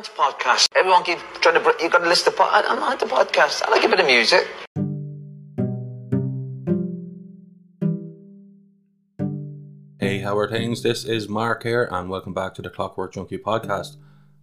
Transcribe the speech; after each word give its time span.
into 0.00 0.10
podcasts. 0.12 0.66
Everyone 0.74 1.02
keeps 1.04 1.22
trying 1.40 1.54
to. 1.54 1.60
br- 1.60 1.78
You 1.80 1.90
got 1.90 1.98
to 1.98 2.08
listen 2.08 2.32
to. 2.32 2.42
I'm 2.42 2.80
not 2.80 3.02
into 3.02 3.14
podcasts. 3.14 3.62
I 3.62 3.70
like 3.70 3.84
a 3.84 3.88
bit 3.88 4.00
of 4.00 4.06
music. 4.06 4.48
Hey, 9.98 10.20
how 10.20 10.38
are 10.38 10.48
things? 10.48 10.82
This 10.82 11.04
is 11.04 11.28
Mark 11.28 11.62
here, 11.64 11.86
and 11.92 12.08
welcome 12.08 12.32
back 12.32 12.54
to 12.54 12.62
the 12.62 12.70
Clockwork 12.70 13.12
Junkie 13.12 13.36
podcast. 13.36 13.96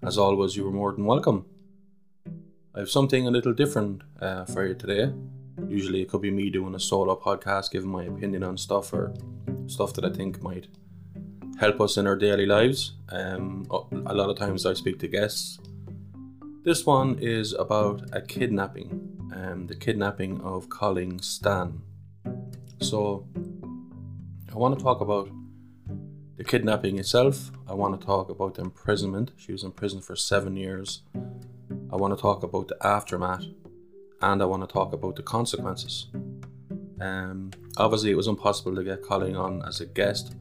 As 0.03 0.17
always, 0.17 0.55
you 0.55 0.67
are 0.67 0.71
more 0.71 0.91
than 0.91 1.05
welcome. 1.05 1.45
I 2.75 2.79
have 2.79 2.91
something 2.91 3.27
a 3.27 3.31
little 3.31 3.53
different 3.53 4.03
uh, 4.21 4.45
for 4.45 4.67
you 4.67 4.75
today. 4.75 5.11
Usually, 5.67 6.01
it 6.03 6.09
could 6.09 6.21
be 6.21 6.29
me 6.29 6.51
doing 6.51 6.75
a 6.75 6.79
solo 6.79 7.19
podcast, 7.19 7.71
giving 7.71 7.89
my 7.89 8.03
opinion 8.03 8.43
on 8.43 8.57
stuff 8.57 8.93
or 8.93 9.11
stuff 9.65 9.93
that 9.93 10.05
I 10.05 10.11
think 10.11 10.39
might 10.43 10.67
help 11.59 11.81
us 11.81 11.97
in 11.97 12.07
our 12.07 12.15
daily 12.15 12.45
lives. 12.45 12.93
Um, 13.09 13.65
a 14.05 14.13
lot 14.13 14.29
of 14.29 14.37
times, 14.37 14.65
I 14.65 14.73
speak 14.73 14.99
to 14.99 15.07
guests. 15.07 15.59
This 16.63 16.85
one 16.85 17.17
is 17.19 17.53
about 17.53 18.03
a 18.11 18.21
kidnapping, 18.21 19.31
um, 19.33 19.67
the 19.67 19.75
kidnapping 19.75 20.41
of 20.41 20.69
Colleen 20.69 21.19
Stan. 21.19 21.81
So, 22.81 23.27
I 24.51 24.57
want 24.57 24.77
to 24.77 24.83
talk 24.83 25.01
about 25.01 25.29
the 26.37 26.43
kidnapping 26.43 26.99
itself. 26.99 27.51
I 27.67 27.73
want 27.73 27.99
to 27.99 28.05
talk 28.05 28.29
about 28.29 28.55
the 28.55 28.61
imprisonment. 28.61 29.31
She 29.37 29.51
was 29.51 29.63
in 29.63 29.71
prison 29.71 30.01
for 30.01 30.15
seven 30.15 30.55
years. 30.55 31.01
I 31.91 31.95
want 31.95 32.15
to 32.15 32.21
talk 32.21 32.43
about 32.43 32.67
the 32.67 32.77
aftermath, 32.85 33.45
and 34.21 34.41
I 34.41 34.45
want 34.45 34.67
to 34.67 34.71
talk 34.71 34.93
about 34.93 35.15
the 35.15 35.23
consequences. 35.23 36.07
Um, 36.99 37.51
obviously, 37.77 38.11
it 38.11 38.17
was 38.17 38.27
impossible 38.27 38.75
to 38.75 38.83
get 38.83 39.03
Colleen 39.03 39.35
on 39.35 39.63
as 39.65 39.79
a 39.81 39.85
guest, 39.85 40.35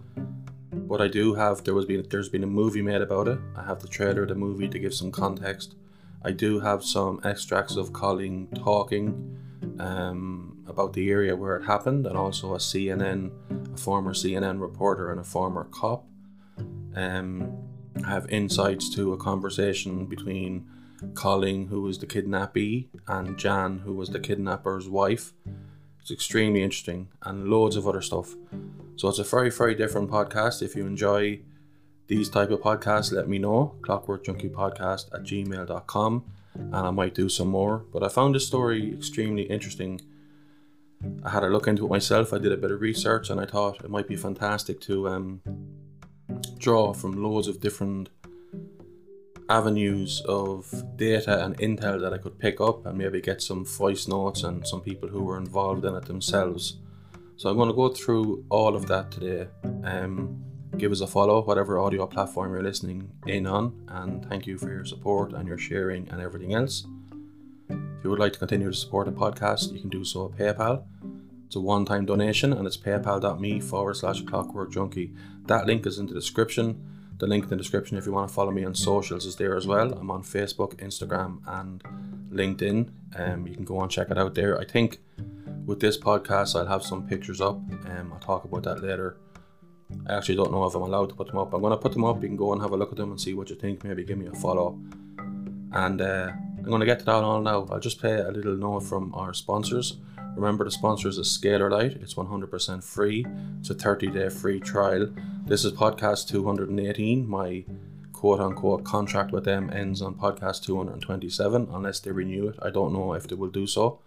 but 0.87 1.01
I 1.01 1.09
do 1.09 1.35
have 1.35 1.65
there 1.65 1.75
was 1.75 1.85
been 1.85 2.07
there's 2.11 2.29
been 2.29 2.45
a 2.45 2.47
movie 2.47 2.83
made 2.83 3.03
about 3.03 3.29
it. 3.29 3.39
I 3.57 3.65
have 3.65 3.81
the 3.81 3.89
trailer, 3.89 4.23
of 4.23 4.29
the 4.29 4.35
movie 4.35 4.69
to 4.69 4.79
give 4.79 4.95
some 4.95 5.11
context. 5.11 5.75
I 6.23 6.33
do 6.33 6.61
have 6.61 6.85
some 6.85 7.21
extracts 7.25 7.77
of 7.77 7.93
Colleen 7.93 8.49
talking 8.55 9.39
um, 9.79 10.65
about 10.67 10.93
the 10.93 11.11
area 11.11 11.37
where 11.37 11.57
it 11.57 11.65
happened, 11.65 12.07
and 12.07 12.17
also 12.17 12.55
a 12.55 12.59
CNN, 12.59 13.31
a 13.75 13.77
former 13.77 14.13
CNN 14.13 14.61
reporter, 14.61 15.11
and 15.11 15.21
a 15.21 15.25
former 15.25 15.65
cop. 15.65 16.07
Um, 16.95 17.59
have 18.07 18.29
insights 18.29 18.89
to 18.95 19.13
a 19.13 19.17
conversation 19.17 20.07
between 20.07 20.67
Colleen, 21.15 21.69
who 21.69 21.83
was 21.83 21.99
the 21.99 22.07
kidnappee, 22.07 22.89
and 23.07 23.39
Jan, 23.39 23.81
who 23.81 23.93
was 23.95 24.11
the 24.11 24.21
kidnapper's 24.21 24.89
wife. 24.89 25.33
It's 26.07 26.13
extremely 26.13 26.63
interesting, 26.63 27.09
and 27.23 27.49
loads 27.49 27.75
of 27.75 27.89
other 27.89 28.01
stuff. 28.01 28.37
So 28.95 29.09
it's 29.09 29.19
a 29.19 29.25
very, 29.25 29.51
very 29.51 29.75
different 29.75 30.09
podcast. 30.09 30.63
If 30.63 30.77
you 30.77 30.87
enjoy 30.87 31.41
these 32.07 32.29
type 32.29 32.53
of 32.53 32.61
podcasts, 32.61 33.11
let 33.11 33.29
me 33.29 33.41
know. 33.41 33.75
Clockworkjunkiepodcast 33.81 35.13
at 35.13 35.25
gmail.com 35.25 36.25
and 36.55 36.77
I 36.77 36.91
might 36.93 37.13
do 37.13 37.29
some 37.29 37.49
more. 37.49 37.79
But 37.93 38.05
I 38.05 38.09
found 38.09 38.37
this 38.37 38.47
story 38.47 38.95
extremely 38.95 39.43
interesting. 39.51 40.01
I 41.25 41.31
had 41.31 41.43
a 41.43 41.49
look 41.49 41.67
into 41.67 41.85
it 41.85 41.91
myself. 41.91 42.33
I 42.33 42.39
did 42.39 42.53
a 42.53 42.57
bit 42.57 42.71
of 42.71 42.81
research 42.81 43.29
and 43.29 43.41
I 43.41 43.47
thought 43.47 43.83
it 43.83 43.91
might 43.91 44.07
be 44.07 44.15
fantastic 44.15 44.81
to 44.83 45.09
um, 45.09 45.41
draw 46.57 46.93
from 46.93 47.21
loads 47.21 47.49
of 47.49 47.59
different 47.59 48.11
avenues 49.49 50.23
of 50.27 50.97
data 50.97 51.45
and 51.45 51.57
intel 51.59 52.01
that 52.01 52.13
I 52.13 52.19
could 52.19 52.39
pick 52.39 52.61
up 52.61 52.85
and 52.87 52.99
maybe 52.99 53.21
get 53.21 53.41
some 53.43 53.65
voice 53.65 54.09
notes 54.09 54.43
and 54.43 54.67
some 54.67 54.81
people 54.81 55.09
who 55.09 55.23
were 55.23 55.39
involved 55.39 55.85
in 55.85 55.95
it 55.95 56.07
themselves. 56.07 56.79
So 57.37 57.51
I'm 57.51 57.57
going 57.57 57.69
to 57.69 57.75
go 57.75 57.91
through 57.91 58.45
all 58.49 58.75
of 58.75 58.87
that 58.89 59.11
today. 59.11 59.49
Um, 59.85 60.43
give 60.79 60.91
us 60.91 61.01
a 61.01 61.07
follow, 61.07 61.43
whatever 61.43 61.79
audio 61.79 62.07
platform 62.07 62.53
you're 62.53 62.63
listening 62.63 63.11
in 63.27 63.47
on, 63.47 63.87
and 63.89 64.27
thank 64.29 64.47
you 64.47 64.59
for 64.59 64.71
your 64.71 64.85
support 64.85 65.33
and 65.33 65.47
your 65.47 65.59
sharing 65.59 66.09
and 66.09 66.21
everything 66.21 66.55
else. 66.55 66.87
If 67.69 68.05
you 68.05 68.11
would 68.11 68.19
like 68.19 68.33
to 68.33 68.39
continue 68.39 68.71
to 68.71 68.77
support 68.77 69.07
the 69.07 69.13
podcast, 69.13 69.73
you 69.73 69.81
can 69.81 69.91
do 69.91 70.05
so 70.05 70.27
at 70.27 70.39
PayPal. 70.39 70.85
It's 71.47 71.57
a 71.57 71.61
one 71.61 71.85
time 71.85 72.07
donation 72.07 72.53
and 72.53 72.67
it's 72.67 72.77
paypal.me 72.77 73.61
forward 73.61 73.95
slash 73.97 74.23
clockwork 74.23 74.73
junkie. 74.73 75.13
That 75.47 75.67
link 75.67 75.87
is 75.87 75.99
in 75.99 76.07
the 76.07 76.15
description. 76.15 76.96
The 77.19 77.27
link 77.27 77.45
in 77.45 77.51
the 77.51 77.57
description 77.57 77.97
if 77.97 78.05
you 78.05 78.13
want 78.13 78.29
to 78.29 78.35
follow 78.35 78.51
me 78.51 78.65
on 78.65 78.75
socials 78.75 79.25
is 79.25 79.37
there 79.37 79.57
as 79.57 79.67
well. 79.67 79.93
I'm 79.93 80.11
on 80.11 80.23
Facebook, 80.23 80.75
Instagram, 80.77 81.41
and 81.47 81.83
LinkedIn. 82.31 82.91
Um, 83.17 83.47
you 83.47 83.55
can 83.55 83.65
go 83.65 83.81
and 83.81 83.91
check 83.91 84.11
it 84.11 84.19
out 84.19 84.35
there. 84.35 84.59
I 84.61 84.65
think 84.65 84.99
with 85.65 85.81
this 85.81 85.97
podcast, 85.97 86.55
I'll 86.55 86.67
have 86.67 86.83
some 86.83 87.07
pictures 87.07 87.41
up. 87.41 87.57
Um, 87.89 88.13
I'll 88.13 88.21
talk 88.21 88.45
about 88.45 88.65
that 88.65 88.83
later. 88.83 89.17
I 90.07 90.15
actually 90.15 90.37
don't 90.37 90.53
know 90.53 90.65
if 90.67 90.75
I'm 90.75 90.83
allowed 90.83 91.09
to 91.11 91.15
put 91.15 91.29
them 91.29 91.39
up. 91.39 91.55
I'm 91.55 91.61
going 91.61 91.71
to 91.71 91.79
put 91.79 91.93
them 91.93 92.05
up. 92.05 92.23
You 92.23 92.29
can 92.29 92.37
go 92.37 92.53
and 92.53 92.61
have 92.61 92.73
a 92.73 92.77
look 92.77 92.91
at 92.91 92.99
them 92.99 93.11
and 93.11 93.21
see 93.21 93.35
what 93.35 93.49
you 93.49 93.57
think. 93.57 93.83
Maybe 93.85 94.05
give 94.05 94.19
me 94.19 94.27
a 94.27 94.33
follow. 94.33 94.79
And 95.73 96.01
uh, 96.01 96.33
I'm 96.59 96.65
going 96.65 96.81
to 96.81 96.87
get 96.87 96.99
to 96.99 97.05
that 97.07 97.25
all 97.25 97.41
now. 97.41 97.67
I'll 97.71 97.81
just 97.81 97.99
play 97.99 98.15
a 98.15 98.31
little 98.31 98.57
note 98.57 98.81
from 98.81 99.15
our 99.15 99.33
sponsors. 99.33 99.97
Remember, 100.37 100.65
the 100.65 100.71
sponsors 100.71 101.17
is 101.17 101.27
a 101.27 101.41
Scalar 101.41 101.71
Light. 101.71 101.93
It's 102.03 102.13
100% 102.13 102.85
free. 102.85 103.25
It's 103.59 103.71
a 103.71 103.75
30 103.75 104.09
day 104.09 104.29
free 104.29 104.61
trial. 104.61 105.09
This 105.47 105.65
is 105.65 105.73
podcast 105.73 106.29
218. 106.29 107.27
My 107.27 107.65
quote 108.13 108.41
unquote 108.41 108.85
contract 108.85 109.33
with 109.33 109.47
them 109.47 109.71
ends 109.73 110.03
on 110.03 110.15
podcast 110.15 110.63
227 110.63 111.69
unless 111.73 112.01
they 112.01 112.11
renew 112.11 112.49
it. 112.49 112.59
I 112.61 112.69
don't 112.69 112.93
know 112.93 113.15
if 113.15 113.27
they 113.27 113.35
will 113.35 113.49
do 113.49 113.67
so. 113.67 114.01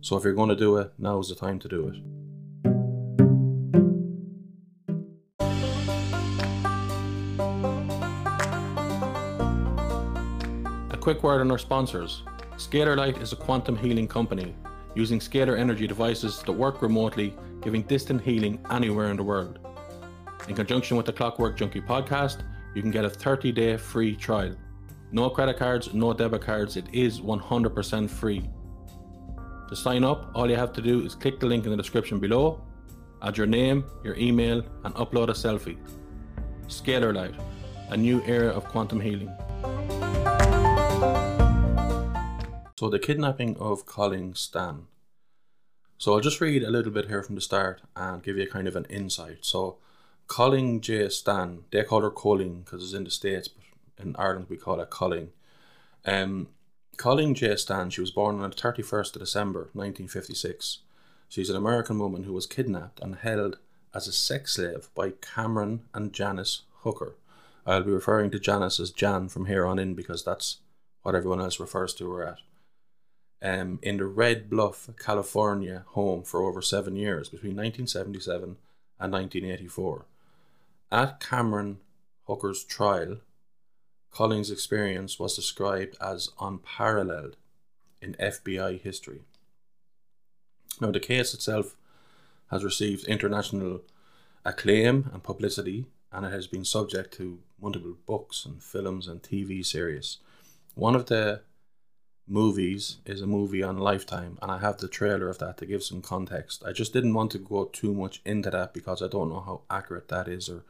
So 0.00 0.16
if 0.16 0.24
you're 0.24 0.32
going 0.32 0.48
to 0.48 0.56
do 0.56 0.78
it, 0.78 0.94
now 0.98 1.18
is 1.18 1.28
the 1.28 1.34
time 1.34 1.58
to 1.58 1.68
do 1.68 1.88
it. 1.88 1.96
A 10.90 10.96
quick 10.96 11.22
word 11.22 11.42
on 11.42 11.50
our 11.50 11.58
sponsors. 11.58 12.22
Scalar 12.56 12.96
Light 12.96 13.18
is 13.18 13.34
a 13.34 13.36
quantum 13.36 13.76
healing 13.76 14.08
company 14.08 14.54
using 14.94 15.20
scalar 15.20 15.58
energy 15.58 15.86
devices 15.86 16.42
that 16.42 16.52
work 16.52 16.82
remotely, 16.82 17.36
giving 17.60 17.82
distant 17.82 18.20
healing 18.20 18.64
anywhere 18.70 19.10
in 19.10 19.16
the 19.16 19.22
world. 19.22 19.58
In 20.48 20.54
conjunction 20.54 20.96
with 20.96 21.06
the 21.06 21.12
Clockwork 21.12 21.56
Junkie 21.56 21.80
podcast, 21.80 22.42
you 22.74 22.82
can 22.82 22.90
get 22.90 23.04
a 23.04 23.10
30 23.10 23.52
day 23.52 23.76
free 23.76 24.16
trial. 24.16 24.54
No 25.12 25.28
credit 25.30 25.58
cards, 25.58 25.92
no 25.92 26.12
debit 26.12 26.42
cards, 26.42 26.76
it 26.76 26.86
is 26.92 27.20
100% 27.20 28.08
free. 28.08 28.48
To 29.68 29.76
sign 29.76 30.04
up, 30.04 30.30
all 30.34 30.48
you 30.48 30.56
have 30.56 30.72
to 30.74 30.82
do 30.82 31.04
is 31.04 31.14
click 31.14 31.40
the 31.40 31.46
link 31.46 31.64
in 31.64 31.70
the 31.70 31.76
description 31.76 32.18
below, 32.18 32.60
add 33.22 33.36
your 33.36 33.46
name, 33.46 33.84
your 34.02 34.16
email, 34.16 34.64
and 34.84 34.94
upload 34.94 35.28
a 35.28 35.32
selfie. 35.32 35.78
Scalar 36.66 37.14
Light, 37.14 37.34
a 37.90 37.96
new 37.96 38.22
era 38.24 38.48
of 38.48 38.64
quantum 38.64 39.00
healing. 39.00 39.30
So, 42.80 42.88
the 42.88 42.98
kidnapping 42.98 43.58
of 43.58 43.84
Colleen 43.84 44.34
Stan. 44.34 44.86
So, 45.98 46.14
I'll 46.14 46.20
just 46.20 46.40
read 46.40 46.62
a 46.62 46.70
little 46.70 46.90
bit 46.90 47.08
here 47.08 47.22
from 47.22 47.34
the 47.34 47.42
start 47.42 47.82
and 47.94 48.22
give 48.22 48.38
you 48.38 48.46
kind 48.46 48.66
of 48.66 48.74
an 48.74 48.86
insight. 48.86 49.40
So, 49.42 49.76
Colleen 50.28 50.80
J. 50.80 51.10
Stan, 51.10 51.64
they 51.72 51.84
call 51.84 52.00
her 52.00 52.10
Colleen 52.10 52.62
because 52.62 52.82
it's 52.82 52.94
in 52.94 53.04
the 53.04 53.10
States, 53.10 53.48
but 53.48 54.02
in 54.02 54.16
Ireland 54.16 54.46
we 54.48 54.56
call 54.56 54.80
it 54.80 54.88
Colleen. 54.88 55.28
Um, 56.06 56.48
Colleen 56.96 57.34
J. 57.34 57.54
Stan, 57.56 57.90
she 57.90 58.00
was 58.00 58.12
born 58.12 58.40
on 58.40 58.48
the 58.48 58.56
31st 58.56 59.14
of 59.14 59.20
December 59.20 59.60
1956. 59.74 60.78
She's 61.28 61.50
an 61.50 61.56
American 61.56 61.98
woman 61.98 62.22
who 62.22 62.32
was 62.32 62.46
kidnapped 62.46 62.98
and 63.00 63.16
held 63.16 63.58
as 63.94 64.08
a 64.08 64.12
sex 64.12 64.54
slave 64.54 64.88
by 64.94 65.10
Cameron 65.20 65.82
and 65.92 66.14
Janice 66.14 66.62
Hooker. 66.76 67.16
I'll 67.66 67.82
be 67.82 67.90
referring 67.90 68.30
to 68.30 68.40
Janice 68.40 68.80
as 68.80 68.90
Jan 68.90 69.28
from 69.28 69.44
here 69.44 69.66
on 69.66 69.78
in 69.78 69.92
because 69.92 70.24
that's 70.24 70.60
what 71.02 71.14
everyone 71.14 71.42
else 71.42 71.60
refers 71.60 71.92
to 71.92 72.10
her. 72.12 72.38
Um, 73.42 73.78
in 73.82 73.96
the 73.96 74.04
Red 74.04 74.50
Bluff, 74.50 74.90
California 74.98 75.84
home 75.88 76.22
for 76.24 76.42
over 76.42 76.60
seven 76.60 76.94
years 76.94 77.28
between 77.28 77.56
1977 77.56 78.56
and 78.98 79.12
1984. 79.12 80.04
At 80.92 81.20
Cameron 81.20 81.78
Hooker's 82.26 82.64
trial, 82.64 83.18
Colleen's 84.10 84.50
experience 84.50 85.18
was 85.18 85.36
described 85.36 85.96
as 86.00 86.30
unparalleled 86.40 87.36
in 88.02 88.14
FBI 88.14 88.80
history. 88.80 89.22
Now, 90.80 90.90
the 90.90 91.00
case 91.00 91.32
itself 91.34 91.76
has 92.50 92.64
received 92.64 93.06
international 93.06 93.82
acclaim 94.44 95.10
and 95.12 95.22
publicity, 95.22 95.86
and 96.12 96.26
it 96.26 96.32
has 96.32 96.46
been 96.46 96.64
subject 96.64 97.14
to 97.14 97.38
multiple 97.60 97.96
books 98.06 98.44
and 98.44 98.62
films 98.62 99.06
and 99.06 99.22
TV 99.22 99.64
series. 99.64 100.18
One 100.74 100.94
of 100.94 101.06
the 101.06 101.42
movies 102.30 102.98
is 103.04 103.20
a 103.20 103.26
movie 103.26 103.62
on 103.62 103.76
Lifetime, 103.76 104.38
and 104.40 104.50
I 104.50 104.58
have 104.58 104.78
the 104.78 104.88
trailer 104.88 105.28
of 105.28 105.38
that 105.38 105.58
to 105.58 105.66
give 105.66 105.82
some 105.82 106.00
context. 106.00 106.62
I 106.64 106.72
just 106.72 106.92
didn't 106.92 107.14
want 107.14 107.32
to 107.32 107.38
go 107.38 107.64
too 107.64 107.92
much 107.92 108.22
into 108.24 108.50
that 108.50 108.72
because 108.72 109.02
I 109.02 109.08
don't 109.08 109.28
know 109.28 109.40
how 109.40 109.62
accurate 109.68 110.08
that 110.08 110.28
is 110.28 110.48
or 110.48 110.62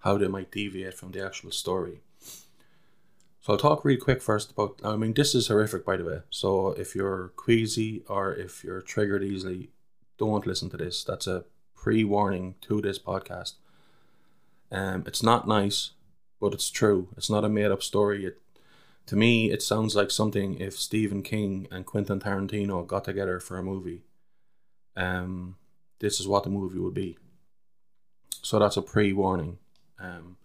how 0.00 0.16
they 0.16 0.28
might 0.28 0.52
deviate 0.52 0.94
from 0.94 1.10
the 1.10 1.24
actual 1.24 1.50
story. 1.50 2.00
So 3.40 3.52
I'll 3.52 3.58
talk 3.58 3.84
really 3.84 4.00
quick 4.00 4.22
first 4.22 4.52
about. 4.52 4.80
I 4.84 4.96
mean, 4.96 5.14
this 5.14 5.34
is 5.34 5.48
horrific, 5.48 5.84
by 5.84 5.96
the 5.96 6.04
way. 6.04 6.20
So 6.30 6.68
if 6.72 6.94
you're 6.94 7.32
queasy 7.34 8.04
or 8.08 8.34
if 8.34 8.62
you're 8.62 8.80
triggered 8.82 9.24
easily, 9.24 9.70
don't 10.18 10.46
listen 10.46 10.70
to 10.70 10.76
this. 10.76 11.02
That's 11.02 11.26
a 11.26 11.44
pre-warning 11.74 12.54
to 12.62 12.80
this 12.80 12.98
podcast. 12.98 13.54
Um, 14.70 15.04
it's 15.06 15.22
not 15.22 15.48
nice, 15.48 15.92
but 16.40 16.52
it's 16.52 16.70
true. 16.70 17.08
It's 17.16 17.30
not 17.30 17.44
a 17.44 17.48
made-up 17.48 17.82
story. 17.82 18.26
It, 18.26 18.38
To 19.08 19.16
me, 19.16 19.50
it 19.50 19.62
sounds 19.62 19.96
like 19.96 20.10
something 20.10 20.60
if 20.60 20.78
Stephen 20.78 21.22
King 21.22 21.66
and 21.70 21.86
Quentin 21.86 22.20
Tarantino 22.20 22.86
got 22.86 23.04
together 23.04 23.40
for 23.40 23.56
a 23.56 23.62
movie. 23.62 24.02
Um, 24.96 25.56
this 25.98 26.20
is 26.20 26.28
what 26.28 26.44
the 26.44 26.50
movie 26.50 26.78
would 26.78 26.92
be. 26.92 27.16
So 28.42 28.58
that's 28.58 28.76
a 28.76 28.82
pre-warning. 28.82 29.56
Um, 29.98 30.36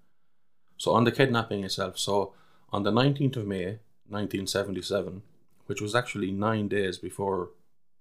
so 0.78 0.94
on 0.94 1.04
the 1.04 1.12
kidnapping 1.12 1.66
itself, 1.66 2.00
so 2.00 2.36
on 2.72 2.84
the 2.84 2.92
19th 2.92 3.36
of 3.36 3.48
May, 3.48 3.80
1977, 4.08 5.24
which 5.66 5.82
was 5.82 5.94
actually 5.94 6.32
nine 6.32 6.70
days 6.70 6.98
before 6.98 7.50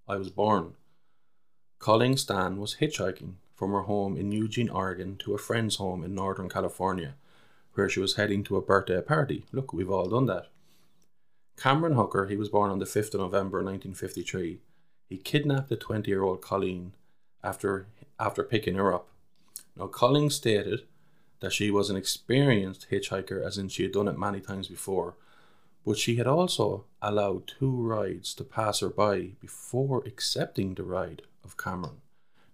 I 0.07 0.15
was 0.15 0.31
born, 0.31 0.75
Colleen 1.81 2.17
Stan 2.17 2.59
was 2.59 2.77
hitchhiking 2.77 3.35
from 3.57 3.73
her 3.73 3.83
home 3.83 4.17
in 4.17 4.31
Eugene, 4.31 4.71
Oregon 4.71 5.17
to 5.25 5.35
a 5.35 5.39
friend's 5.39 5.77
home 5.77 6.05
in 6.05 6.15
Northern 6.15 6.49
California, 6.49 7.17
where 7.75 7.89
she 7.89 7.99
was 7.99 8.15
heading 8.15 8.45
to 8.45 8.57
a 8.57 8.63
birthday 8.63 9.01
party. 9.01 9.45
Look, 9.51 9.73
we've 9.73 9.91
all 9.91 10.09
done 10.09 10.27
that. 10.27 10.52
Cameron 11.57 11.95
Hooker, 11.95 12.27
he 12.27 12.37
was 12.37 12.49
born 12.49 12.71
on 12.71 12.79
the 12.79 12.85
5th 12.85 13.15
of 13.15 13.21
November 13.21 13.59
1953. 13.59 14.61
He 15.09 15.17
kidnapped 15.19 15.69
the 15.69 15.77
20 15.77 16.11
year 16.11 16.23
old 16.23 16.41
Colleen 16.41 16.93
after, 17.43 17.87
after 18.19 18.43
picking 18.43 18.75
her 18.77 18.93
up. 18.93 19.09
Now, 19.77 19.87
Colleen 19.87 20.31
stated 20.31 20.83
that 21.41 21.53
she 21.53 21.71
was 21.71 21.91
an 21.91 21.97
experienced 21.97 22.87
hitchhiker, 22.91 23.45
as 23.45 23.59
in 23.59 23.69
she 23.69 23.83
had 23.83 23.93
done 23.93 24.09
it 24.09 24.19
many 24.19 24.41
times 24.41 24.69
before, 24.69 25.17
but 25.85 25.99
she 25.99 26.17
had 26.17 26.27
also 26.27 26.85
allowed 27.01 27.47
two 27.47 27.71
rides 27.71 28.35
to 28.35 28.45
pass 28.45 28.81
her 28.81 28.89
by 28.89 29.31
before 29.41 30.03
accepting 30.07 30.75
the 30.75 30.85
ride 30.85 31.23
of 31.45 31.57
Cameron. 31.57 32.01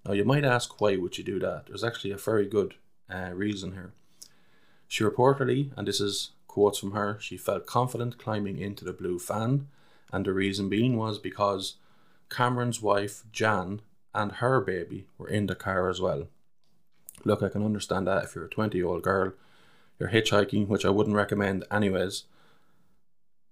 Now, 0.06 0.12
you 0.12 0.24
might 0.24 0.44
ask 0.44 0.80
why 0.80 0.96
would 0.96 1.14
she 1.14 1.22
do 1.22 1.38
that? 1.40 1.66
There's 1.66 1.84
actually 1.84 2.12
a 2.12 2.16
very 2.16 2.46
good 2.46 2.74
uh, 3.12 3.30
reason 3.34 3.72
here. 3.72 3.92
She 4.86 5.04
reportedly, 5.04 5.70
and 5.76 5.86
this 5.86 6.00
is 6.00 6.30
quotes 6.58 6.80
from 6.80 6.90
her, 6.90 7.16
she 7.20 7.36
felt 7.36 7.66
confident 7.66 8.18
climbing 8.18 8.58
into 8.58 8.84
the 8.84 8.92
blue 8.92 9.16
fan, 9.16 9.68
and 10.12 10.26
the 10.26 10.32
reason 10.32 10.68
being 10.68 10.96
was 10.96 11.16
because 11.16 11.74
Cameron's 12.30 12.82
wife, 12.82 13.22
Jan, 13.30 13.80
and 14.12 14.32
her 14.32 14.60
baby 14.60 15.06
were 15.18 15.28
in 15.28 15.46
the 15.46 15.54
car 15.54 15.88
as 15.88 16.00
well. 16.00 16.26
Look, 17.24 17.44
I 17.44 17.48
can 17.48 17.64
understand 17.64 18.08
that 18.08 18.24
if 18.24 18.34
you're 18.34 18.46
a 18.46 18.50
20 18.50 18.76
year 18.76 18.88
old 18.88 19.02
girl, 19.02 19.34
you're 20.00 20.08
hitchhiking, 20.08 20.66
which 20.66 20.84
I 20.84 20.90
wouldn't 20.90 21.14
recommend 21.14 21.64
anyways. 21.70 22.24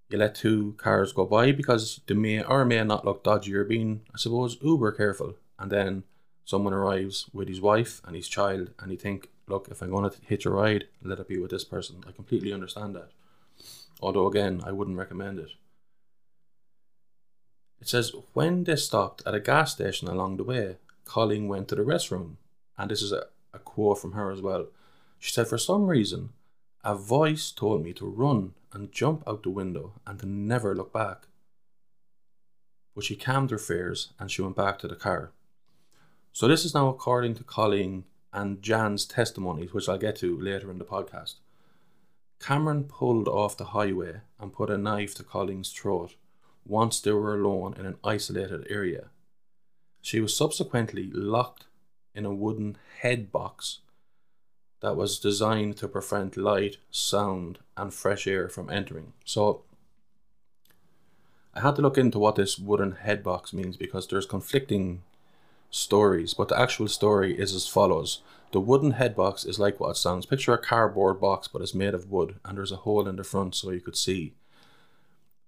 You 0.08 0.18
let 0.18 0.34
two 0.34 0.74
cars 0.76 1.12
go 1.12 1.26
by 1.26 1.52
because 1.52 2.00
they 2.08 2.14
may 2.14 2.42
or 2.42 2.64
may 2.64 2.82
not 2.82 3.04
look 3.04 3.22
dodgy. 3.22 3.52
You're 3.52 3.64
being, 3.64 4.00
I 4.12 4.18
suppose, 4.18 4.56
uber 4.60 4.90
careful. 4.90 5.34
And 5.60 5.70
then 5.70 6.02
someone 6.44 6.74
arrives 6.74 7.26
with 7.32 7.46
his 7.46 7.60
wife 7.60 8.00
and 8.04 8.16
his 8.16 8.26
child, 8.26 8.70
and 8.80 8.90
you 8.90 8.98
think, 8.98 9.28
look, 9.48 9.69
if 9.70 9.82
I'm 9.82 9.90
going 9.90 10.10
to 10.10 10.16
hitch 10.26 10.46
a 10.46 10.50
ride, 10.50 10.87
let 11.02 11.20
it 11.20 11.28
be 11.28 11.38
with 11.38 11.50
this 11.50 11.64
person. 11.64 12.02
I 12.06 12.12
completely 12.12 12.52
understand 12.52 12.94
that. 12.96 13.10
Although, 14.00 14.26
again, 14.26 14.62
I 14.64 14.72
wouldn't 14.72 14.98
recommend 14.98 15.38
it. 15.38 15.50
It 17.81 17.88
says, 17.88 18.12
when 18.32 18.64
they 18.64 18.76
stopped 18.76 19.22
at 19.26 19.34
a 19.34 19.40
gas 19.40 19.72
station 19.72 20.08
along 20.08 20.37
the 20.37 20.44
way, 20.44 20.76
Colleen 21.04 21.48
went 21.48 21.69
to 21.69 21.75
the 21.75 21.82
restroom. 21.82 22.37
And 22.76 22.90
this 22.90 23.02
is 23.02 23.12
a, 23.12 23.26
a 23.54 23.58
quote 23.58 23.98
from 23.98 24.12
her 24.12 24.31
as 24.31 24.40
well. 24.40 24.66
She 25.19 25.32
said, 25.32 25.49
For 25.49 25.58
some 25.58 25.87
reason, 25.87 26.31
a 26.84 26.94
voice 26.94 27.50
told 27.50 27.84
me 27.84 27.92
to 27.94 28.06
run 28.06 28.54
and 28.72 28.92
jump 28.92 29.22
out 29.26 29.42
the 29.42 29.50
window 29.50 29.92
and 30.06 30.19
to 30.20 30.26
never 30.26 30.75
look 30.75 30.92
back. 30.92 31.28
But 32.94 33.04
she 33.04 33.16
calmed 33.16 33.50
her 33.50 33.58
fears 33.58 34.12
and 34.19 34.31
she 34.31 34.42
went 34.42 34.56
back 34.56 34.78
to 34.81 34.88
the 34.88 34.96
car. 34.96 35.32
So, 36.32 36.49
this 36.49 36.64
is 36.64 36.75
now 36.75 36.88
according 36.88 37.34
to 37.37 37.44
Colleen 37.44 38.04
and 38.32 38.62
Jan's 38.62 39.05
testimonies, 39.05 39.73
which 39.73 39.88
I'll 39.88 39.99
get 39.99 40.17
to 40.17 40.38
later 40.38 40.70
in 40.70 40.78
the 40.78 40.84
podcast. 40.84 41.37
Cameron 42.40 42.84
pulled 42.84 43.28
off 43.28 43.56
the 43.56 43.67
highway 43.67 44.20
and 44.38 44.52
put 44.52 44.70
a 44.70 44.76
knife 44.76 45.14
to 45.17 45.25
Colleen's 45.25 45.73
throat 45.73 46.14
once 46.67 47.00
they 47.00 47.12
were 47.12 47.34
alone 47.34 47.75
in 47.78 47.87
an 47.87 47.96
isolated 48.05 48.67
area. 48.69 49.06
She 50.02 50.20
was 50.20 50.37
subsequently 50.37 51.11
locked 51.11 51.64
in 52.14 52.25
a 52.25 52.34
wooden 52.34 52.76
head 53.00 53.32
box 53.32 53.81
that 54.81 54.96
was 54.96 55.19
designed 55.19 55.76
to 55.78 55.88
prevent 55.88 56.37
light, 56.37 56.76
sound, 56.90 57.58
and 57.76 57.93
fresh 57.93 58.26
air 58.26 58.49
from 58.49 58.70
entering. 58.70 59.14
So 59.25 59.62
I 61.55 61.61
had 61.61 61.76
to 61.76 61.82
look 61.82 61.96
into 61.96 62.19
what 62.19 62.37
this 62.37 62.58
wooden 62.58 62.93
head 62.93 63.23
box 63.23 63.52
means 63.52 63.76
because 63.76 64.06
there's 64.06 64.26
conflicting 64.26 65.02
stories, 65.70 66.34
but 66.34 66.48
the 66.48 66.58
actual 66.58 66.88
story 66.88 67.38
is 67.38 67.54
as 67.54 67.66
follows. 67.68 68.22
The 68.52 68.60
wooden 68.60 68.92
head 68.92 69.16
box 69.16 69.44
is 69.44 69.58
like 69.58 69.80
what 69.80 69.90
it 69.90 69.96
sounds. 69.96 70.26
Picture 70.26 70.54
a 70.54 70.58
cardboard 70.58 71.20
box, 71.20 71.48
but 71.48 71.62
it's 71.62 71.74
made 71.74 71.94
of 71.94 72.10
wood, 72.10 72.36
and 72.44 72.56
there's 72.56 72.72
a 72.72 72.76
hole 72.76 73.06
in 73.08 73.16
the 73.16 73.24
front 73.24 73.54
so 73.54 73.70
you 73.70 73.80
could 73.80 73.96
see. 73.96 74.34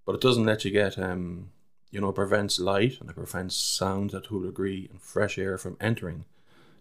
But 0.05 0.15
it 0.15 0.21
doesn't 0.21 0.45
let 0.45 0.65
you 0.65 0.71
get, 0.71 0.99
um, 0.99 1.51
you 1.91 2.01
know, 2.01 2.11
prevents 2.11 2.59
light 2.59 2.97
and 2.99 3.09
it 3.09 3.15
prevents 3.15 3.55
sound 3.55 4.11
to 4.11 4.43
a 4.43 4.45
degree 4.45 4.87
and 4.91 5.01
fresh 5.01 5.37
air 5.37 5.57
from 5.57 5.77
entering. 5.79 6.25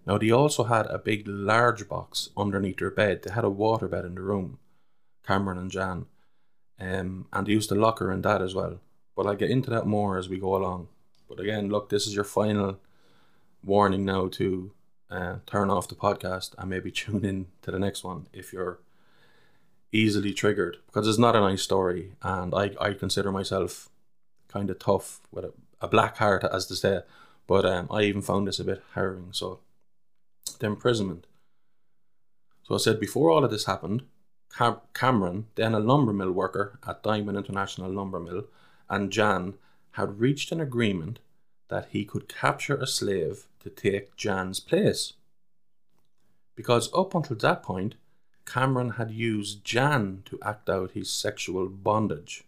Now, 0.06 0.19
they 0.19 0.31
also 0.31 0.64
had 0.64 0.87
a 0.87 0.99
big, 0.99 1.29
large 1.29 1.88
box 1.88 2.31
underneath 2.37 2.79
their 2.79 2.90
bed. 2.90 3.23
They 3.23 3.32
had 3.32 3.44
a 3.44 3.50
water 3.50 3.88
bed 3.88 4.05
in 4.05 4.14
the 4.14 4.23
room, 4.23 4.58
Cameron 5.26 5.58
and 5.58 5.70
Jan, 5.70 6.06
um, 6.81 7.26
and 7.32 7.46
they 7.46 7.52
used 7.52 7.69
to 7.69 7.75
lock 7.75 7.99
her 7.99 8.11
in 8.11 8.23
that 8.23 8.40
as 8.40 8.55
well. 8.55 8.81
But 9.14 9.26
I'll 9.26 9.35
get 9.35 9.50
into 9.50 9.70
that 9.70 9.87
more 9.87 10.17
as 10.17 10.29
we 10.29 10.38
go 10.38 10.56
along. 10.56 10.88
But 11.29 11.40
again, 11.40 11.69
look, 11.69 11.90
this 11.90 12.06
is 12.06 12.14
your 12.14 12.25
final 12.25 12.79
warning 13.62 14.05
now 14.05 14.28
to 14.28 14.72
uh, 15.10 15.37
turn 15.46 15.70
off 15.70 15.88
the 15.88 15.94
podcast. 15.94 16.55
And 16.58 16.70
maybe 16.70 16.90
tune 16.93 17.25
in 17.25 17.46
to 17.62 17.70
the 17.70 17.78
next 17.78 18.05
one 18.05 18.26
if 18.32 18.52
you're 18.52 18.81
easily 19.90 20.34
triggered 20.34 20.76
because 20.87 21.08
it's 21.08 21.19
not 21.19 21.37
a 21.37 21.40
nice 21.40 21.62
story. 21.62 22.12
And 22.22 22.55
I, 22.55 22.72
I 22.81 22.93
consider 22.93 23.32
myself 23.32 23.88
kind 24.49 24.70
of 24.70 24.78
tough 24.78 25.20
with 25.31 25.44
a, 25.44 25.52
a 25.81 25.88
black 25.88 26.16
heart 26.19 26.44
as 26.44 26.66
to 26.66 26.76
say. 26.76 27.00
But 27.46 27.64
um, 27.64 27.88
I 27.90 28.02
even 28.02 28.22
found 28.22 28.46
this 28.46 28.60
a 28.60 28.64
bit 28.64 28.82
harrowing. 28.94 29.32
So 29.32 29.61
the 30.58 30.66
imprisonment. 30.66 31.26
So 32.62 32.75
I 32.75 32.78
said 32.78 33.00
before 33.00 33.31
all 33.31 33.44
of 33.44 33.50
this 33.50 33.64
happened, 33.64 34.02
Cam- 34.56 34.81
Cameron, 34.94 35.46
then 35.54 35.75
a 35.75 35.81
lumber 35.81 36.12
mill 36.12 36.32
worker 36.32 36.78
at 36.87 37.02
Diamond 37.02 37.38
International 37.38 37.90
Lumber 37.90 38.20
Mill, 38.20 38.44
and 38.88 39.11
Jan 39.11 39.54
had 39.93 40.20
reached 40.20 40.52
an 40.52 40.61
agreement 40.61 41.18
that 41.68 41.88
he 41.90 42.04
could 42.04 42.28
capture 42.28 42.76
a 42.76 42.87
slave 42.87 43.46
to 43.60 43.70
take 43.70 44.16
Jan's 44.16 44.60
place. 44.60 45.14
Because 46.54 46.90
up 46.94 47.14
until 47.14 47.37
that 47.37 47.62
point, 47.62 47.94
Cameron 48.46 48.90
had 48.90 49.10
used 49.10 49.64
Jan 49.64 50.22
to 50.25 50.38
act 50.42 50.68
out 50.70 50.92
his 50.92 51.10
sexual 51.10 51.68
bondage. 51.68 52.44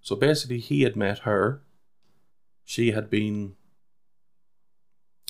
So 0.00 0.14
basically, 0.14 0.60
he 0.60 0.82
had 0.82 0.96
met 0.96 1.20
her, 1.20 1.60
she 2.64 2.92
had 2.92 3.10
been 3.10 3.56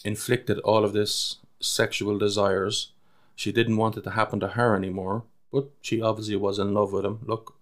inflicted 0.04 0.58
all 0.60 0.84
of 0.84 0.92
this 0.92 1.36
sexual 1.60 2.18
desires. 2.18 2.92
She 3.34 3.50
didn't 3.50 3.76
want 3.76 3.96
it 3.96 4.04
to 4.04 4.10
happen 4.10 4.38
to 4.40 4.48
her 4.48 4.76
anymore, 4.76 5.24
but 5.50 5.70
she 5.80 6.00
obviously 6.00 6.36
was 6.36 6.58
in 6.58 6.74
love 6.74 6.92
with 6.92 7.04
him. 7.04 7.20
Look, 7.24 7.56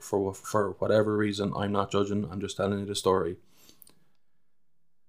for 0.00 0.34
for 0.34 0.72
whatever 0.78 1.16
reason, 1.16 1.52
I'm 1.56 1.72
not 1.72 1.90
judging. 1.90 2.28
I'm 2.30 2.40
just 2.40 2.56
telling 2.56 2.80
you 2.80 2.86
the 2.86 2.94
story. 2.94 3.36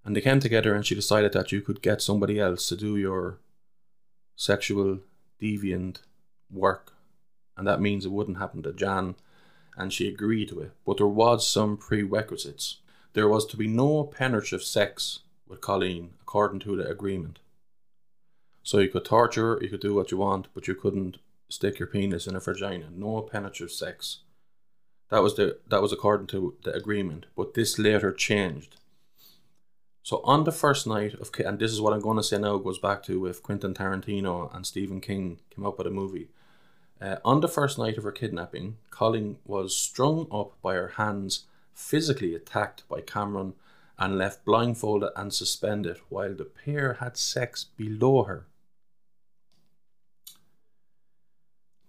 And 0.05 0.15
they 0.15 0.21
came 0.21 0.39
together, 0.39 0.75
and 0.75 0.85
she 0.85 0.93
decided 0.93 1.33
that 1.33 1.51
you 1.51 1.61
could 1.61 1.81
get 1.81 2.01
somebody 2.01 2.39
else 2.39 2.69
to 2.69 2.75
do 2.75 2.95
your 2.95 3.39
sexual 4.35 4.99
deviant 5.41 6.01
work, 6.51 6.93
and 7.57 7.67
that 7.67 7.81
means 7.81 8.05
it 8.05 8.11
wouldn't 8.11 8.37
happen 8.37 8.61
to 8.63 8.71
Jan. 8.71 9.15
And 9.77 9.91
she 9.91 10.07
agreed 10.07 10.49
to 10.49 10.61
it, 10.61 10.71
but 10.85 10.97
there 10.97 11.07
was 11.07 11.45
some 11.45 11.75
prerequisites. 11.75 12.77
There 13.11 13.27
was 13.27 13.45
to 13.47 13.57
be 13.57 13.67
no 13.67 14.03
penetrative 14.03 14.63
sex 14.63 15.19
with 15.47 15.59
Colleen 15.59 16.11
according 16.21 16.59
to 16.61 16.77
the 16.77 16.87
agreement. 16.87 17.39
So 18.63 18.79
you 18.79 18.89
could 18.89 19.05
torture, 19.05 19.59
you 19.61 19.69
could 19.69 19.81
do 19.81 19.93
what 19.93 20.11
you 20.11 20.17
want, 20.17 20.47
but 20.53 20.67
you 20.67 20.75
couldn't 20.75 21.17
stick 21.49 21.77
your 21.77 21.87
penis 21.87 22.25
in 22.25 22.35
a 22.35 22.39
vagina. 22.39 22.85
No 22.95 23.21
penetrative 23.21 23.71
sex. 23.71 24.19
That 25.09 25.21
was 25.21 25.35
the 25.35 25.59
that 25.67 25.81
was 25.81 25.91
according 25.93 26.27
to 26.27 26.55
the 26.63 26.73
agreement, 26.73 27.25
but 27.35 27.53
this 27.53 27.77
later 27.77 28.11
changed. 28.11 28.77
So 30.05 30.21
on 30.23 30.43
the 30.43 30.51
first 30.51 30.85
night 30.85 31.15
of 31.15 31.31
and 31.39 31.57
this 31.57 31.71
is 31.71 31.81
what 31.81 31.91
I'm 31.91 31.99
going 31.99 32.17
to 32.17 32.21
say 32.21 32.37
now 32.37 32.57
goes 32.57 32.77
back 32.77 33.01
to 33.05 33.25
if 33.25 33.41
Quentin 33.41 33.73
Tarantino 33.73 34.55
and 34.55 34.63
Stephen 34.63 35.01
King 35.01 35.39
came 35.49 35.65
up 35.65 35.79
with 35.79 35.87
a 35.87 35.89
movie. 35.89 36.27
Uh, 37.01 37.15
on 37.25 37.41
the 37.41 37.47
first 37.47 37.79
night 37.79 37.97
of 37.97 38.03
her 38.03 38.11
kidnapping, 38.11 38.77
Colleen 38.91 39.37
was 39.45 39.75
strung 39.75 40.27
up 40.31 40.61
by 40.61 40.75
her 40.75 40.89
hands, 40.89 41.45
physically 41.73 42.35
attacked 42.35 42.87
by 42.87 43.01
Cameron 43.01 43.55
and 43.97 44.15
left 44.15 44.45
blindfolded 44.45 45.09
and 45.15 45.33
suspended 45.33 45.97
while 46.09 46.35
the 46.35 46.45
pair 46.45 46.97
had 46.99 47.17
sex 47.17 47.65
below 47.75 48.25
her. 48.25 48.45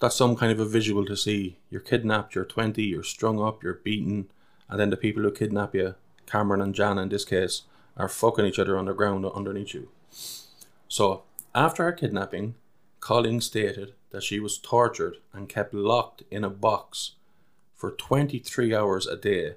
That's 0.00 0.16
some 0.16 0.36
kind 0.36 0.52
of 0.52 0.58
a 0.58 0.64
visual 0.64 1.04
to 1.04 1.18
see. 1.18 1.58
You're 1.68 1.82
kidnapped, 1.82 2.34
you're 2.34 2.46
20, 2.46 2.82
you're 2.82 3.02
strung 3.02 3.42
up, 3.42 3.62
you're 3.62 3.74
beaten, 3.74 4.30
and 4.70 4.80
then 4.80 4.88
the 4.88 4.96
people 4.96 5.22
who 5.22 5.32
kidnap 5.32 5.74
you, 5.74 5.96
Cameron 6.24 6.62
and 6.62 6.74
Jan 6.74 6.96
in 6.96 7.10
this 7.10 7.26
case, 7.26 7.64
are 7.96 8.08
fucking 8.08 8.44
each 8.44 8.58
other 8.58 8.76
on 8.76 8.84
the 8.84 8.92
ground 8.92 9.24
underneath 9.24 9.74
you. 9.74 9.88
So, 10.88 11.22
after 11.54 11.84
her 11.84 11.92
kidnapping, 11.92 12.54
Colleen 13.00 13.40
stated 13.40 13.94
that 14.10 14.22
she 14.22 14.40
was 14.40 14.58
tortured 14.58 15.18
and 15.32 15.48
kept 15.48 15.72
locked 15.72 16.22
in 16.30 16.44
a 16.44 16.50
box 16.50 17.12
for 17.74 17.90
23 17.90 18.74
hours 18.74 19.06
a 19.06 19.16
day 19.16 19.56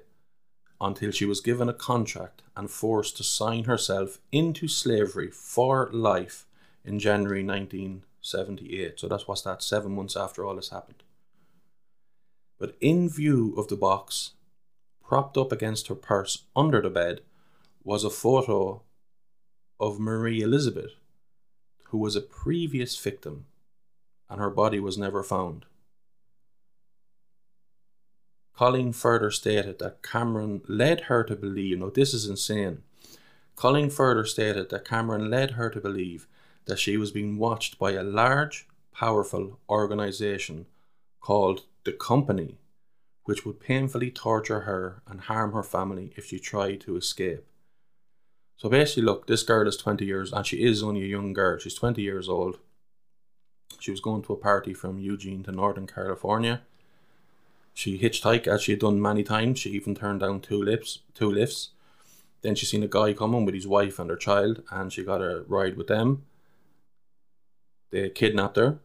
until 0.80 1.10
she 1.10 1.24
was 1.24 1.40
given 1.40 1.68
a 1.68 1.74
contract 1.74 2.42
and 2.56 2.70
forced 2.70 3.16
to 3.16 3.24
sign 3.24 3.64
herself 3.64 4.18
into 4.32 4.66
slavery 4.68 5.30
for 5.30 5.90
life 5.92 6.46
in 6.84 6.98
January 6.98 7.44
1978. 7.44 8.98
So 8.98 9.08
that's 9.08 9.28
what's 9.28 9.42
that, 9.42 9.62
seven 9.62 9.92
months 9.92 10.16
after 10.16 10.44
all 10.44 10.56
this 10.56 10.70
happened. 10.70 11.02
But 12.58 12.76
in 12.80 13.08
view 13.08 13.54
of 13.56 13.68
the 13.68 13.76
box, 13.76 14.32
propped 15.02 15.36
up 15.36 15.52
against 15.52 15.88
her 15.88 15.94
purse 15.94 16.44
under 16.54 16.80
the 16.80 16.90
bed, 16.90 17.20
was 17.82 18.04
a 18.04 18.10
photo 18.10 18.82
of 19.78 19.98
Marie 19.98 20.42
Elizabeth, 20.42 20.92
who 21.84 21.98
was 21.98 22.14
a 22.14 22.20
previous 22.20 22.96
victim, 22.96 23.46
and 24.28 24.40
her 24.40 24.50
body 24.50 24.78
was 24.78 24.98
never 24.98 25.22
found. 25.22 25.64
Colleen 28.54 28.92
further 28.92 29.30
stated 29.30 29.78
that 29.78 30.02
Cameron 30.02 30.60
led 30.68 31.02
her 31.02 31.24
to 31.24 31.34
believe, 31.34 31.78
now 31.78 31.88
this 31.88 32.12
is 32.12 32.28
insane. 32.28 32.82
Colleen 33.56 33.88
further 33.88 34.26
stated 34.26 34.68
that 34.68 34.84
Cameron 34.84 35.30
led 35.30 35.52
her 35.52 35.70
to 35.70 35.80
believe 35.80 36.26
that 36.66 36.78
she 36.78 36.98
was 36.98 37.10
being 37.10 37.38
watched 37.38 37.78
by 37.78 37.92
a 37.92 38.02
large, 38.02 38.68
powerful 38.92 39.58
organisation 39.68 40.66
called 41.20 41.62
the 41.84 41.92
Company, 41.92 42.58
which 43.24 43.46
would 43.46 43.58
painfully 43.58 44.10
torture 44.10 44.60
her 44.60 45.02
and 45.06 45.22
harm 45.22 45.52
her 45.52 45.62
family 45.62 46.12
if 46.16 46.26
she 46.26 46.38
tried 46.38 46.82
to 46.82 46.96
escape. 46.96 47.46
So 48.60 48.68
basically, 48.68 49.04
look, 49.04 49.26
this 49.26 49.42
girl 49.42 49.66
is 49.66 49.78
20 49.78 50.04
years, 50.04 50.34
and 50.34 50.46
she 50.46 50.62
is 50.62 50.82
only 50.82 51.02
a 51.02 51.06
young 51.06 51.32
girl. 51.32 51.58
She's 51.58 51.74
20 51.74 52.02
years 52.02 52.28
old. 52.28 52.58
She 53.78 53.90
was 53.90 54.00
going 54.00 54.20
to 54.24 54.34
a 54.34 54.36
party 54.36 54.74
from 54.74 54.98
Eugene 54.98 55.42
to 55.44 55.52
Northern 55.52 55.86
California. 55.86 56.60
She 57.72 57.98
hitchhiked 57.98 58.46
as 58.46 58.60
she 58.60 58.72
had 58.72 58.80
done 58.80 59.00
many 59.00 59.22
times. 59.22 59.60
She 59.60 59.70
even 59.70 59.94
turned 59.94 60.20
down 60.20 60.40
two 60.42 60.62
lifts, 60.62 60.98
two 61.14 61.30
lifts. 61.30 61.70
Then 62.42 62.54
she 62.54 62.66
seen 62.66 62.82
a 62.82 62.86
guy 62.86 63.14
coming 63.14 63.46
with 63.46 63.54
his 63.54 63.66
wife 63.66 63.98
and 63.98 64.10
her 64.10 64.16
child, 64.16 64.62
and 64.70 64.92
she 64.92 65.04
got 65.04 65.22
a 65.22 65.42
ride 65.48 65.78
with 65.78 65.86
them. 65.86 66.26
They 67.90 68.10
kidnapped 68.10 68.58
her, 68.58 68.78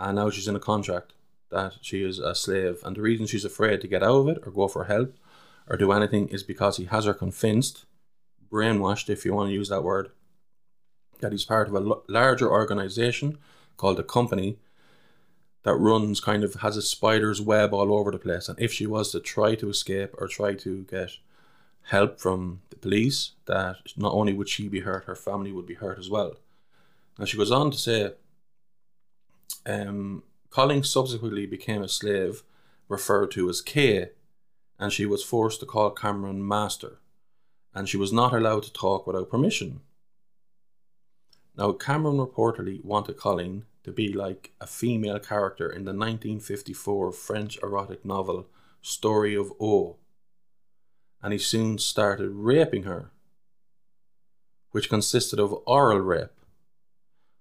and 0.00 0.16
now 0.16 0.30
she's 0.30 0.48
in 0.48 0.56
a 0.56 0.60
contract 0.60 1.12
that 1.50 1.76
she 1.80 2.02
is 2.02 2.18
a 2.18 2.34
slave. 2.34 2.80
And 2.82 2.96
the 2.96 3.02
reason 3.02 3.28
she's 3.28 3.44
afraid 3.44 3.82
to 3.82 3.86
get 3.86 4.02
out 4.02 4.16
of 4.16 4.28
it 4.30 4.38
or 4.44 4.50
go 4.50 4.66
for 4.66 4.86
help 4.86 5.16
or 5.68 5.76
do 5.76 5.92
anything 5.92 6.26
is 6.30 6.42
because 6.42 6.78
he 6.78 6.86
has 6.86 7.04
her 7.04 7.14
convinced 7.14 7.86
brainwashed, 8.54 9.10
if 9.10 9.24
you 9.24 9.34
want 9.34 9.48
to 9.48 9.54
use 9.54 9.68
that 9.68 9.82
word, 9.82 10.10
that 11.20 11.32
he's 11.32 11.44
part 11.44 11.68
of 11.68 11.74
a 11.74 11.96
larger 12.08 12.48
organization 12.50 13.38
called 13.76 13.98
a 13.98 14.04
company 14.04 14.58
that 15.64 15.74
runs 15.74 16.20
kind 16.20 16.44
of 16.44 16.54
has 16.56 16.76
a 16.76 16.82
spider's 16.82 17.40
web 17.40 17.72
all 17.74 17.92
over 17.92 18.10
the 18.10 18.18
place. 18.18 18.48
And 18.48 18.60
if 18.60 18.72
she 18.72 18.86
was 18.86 19.10
to 19.12 19.20
try 19.20 19.54
to 19.56 19.70
escape 19.70 20.14
or 20.18 20.28
try 20.28 20.54
to 20.54 20.82
get 20.84 21.10
help 21.88 22.20
from 22.20 22.60
the 22.70 22.76
police, 22.76 23.32
that 23.46 23.76
not 23.96 24.12
only 24.12 24.32
would 24.32 24.48
she 24.48 24.68
be 24.68 24.80
hurt, 24.80 25.06
her 25.06 25.16
family 25.16 25.52
would 25.52 25.66
be 25.66 25.74
hurt 25.74 25.98
as 25.98 26.10
well. 26.10 26.34
Now 27.18 27.24
she 27.24 27.38
goes 27.38 27.50
on 27.50 27.70
to 27.70 27.78
say, 27.78 28.12
um, 29.66 30.22
Colleen 30.50 30.84
subsequently 30.84 31.46
became 31.46 31.82
a 31.82 31.88
slave 31.88 32.42
referred 32.88 33.30
to 33.32 33.48
as 33.48 33.60
K, 33.60 34.10
and 34.78 34.92
she 34.92 35.06
was 35.06 35.24
forced 35.24 35.60
to 35.60 35.66
call 35.66 35.90
Cameron 35.90 36.46
master 36.46 36.98
and 37.74 37.88
she 37.88 37.96
was 37.96 38.12
not 38.12 38.32
allowed 38.32 38.62
to 38.62 38.72
talk 38.72 39.06
without 39.06 39.30
permission. 39.30 39.80
Now, 41.56 41.72
Cameron 41.72 42.16
reportedly 42.16 42.84
wanted 42.84 43.16
Colleen 43.16 43.64
to 43.84 43.92
be 43.92 44.12
like 44.12 44.52
a 44.60 44.66
female 44.66 45.18
character 45.18 45.66
in 45.66 45.84
the 45.84 45.92
1954 45.92 47.12
French 47.12 47.58
erotic 47.62 48.04
novel 48.04 48.46
Story 48.80 49.34
of 49.34 49.52
O, 49.60 49.96
and 51.22 51.32
he 51.32 51.38
soon 51.38 51.78
started 51.78 52.30
raping 52.30 52.82
her, 52.82 53.10
which 54.72 54.90
consisted 54.90 55.40
of 55.40 55.54
oral 55.66 56.00
rape. 56.00 56.28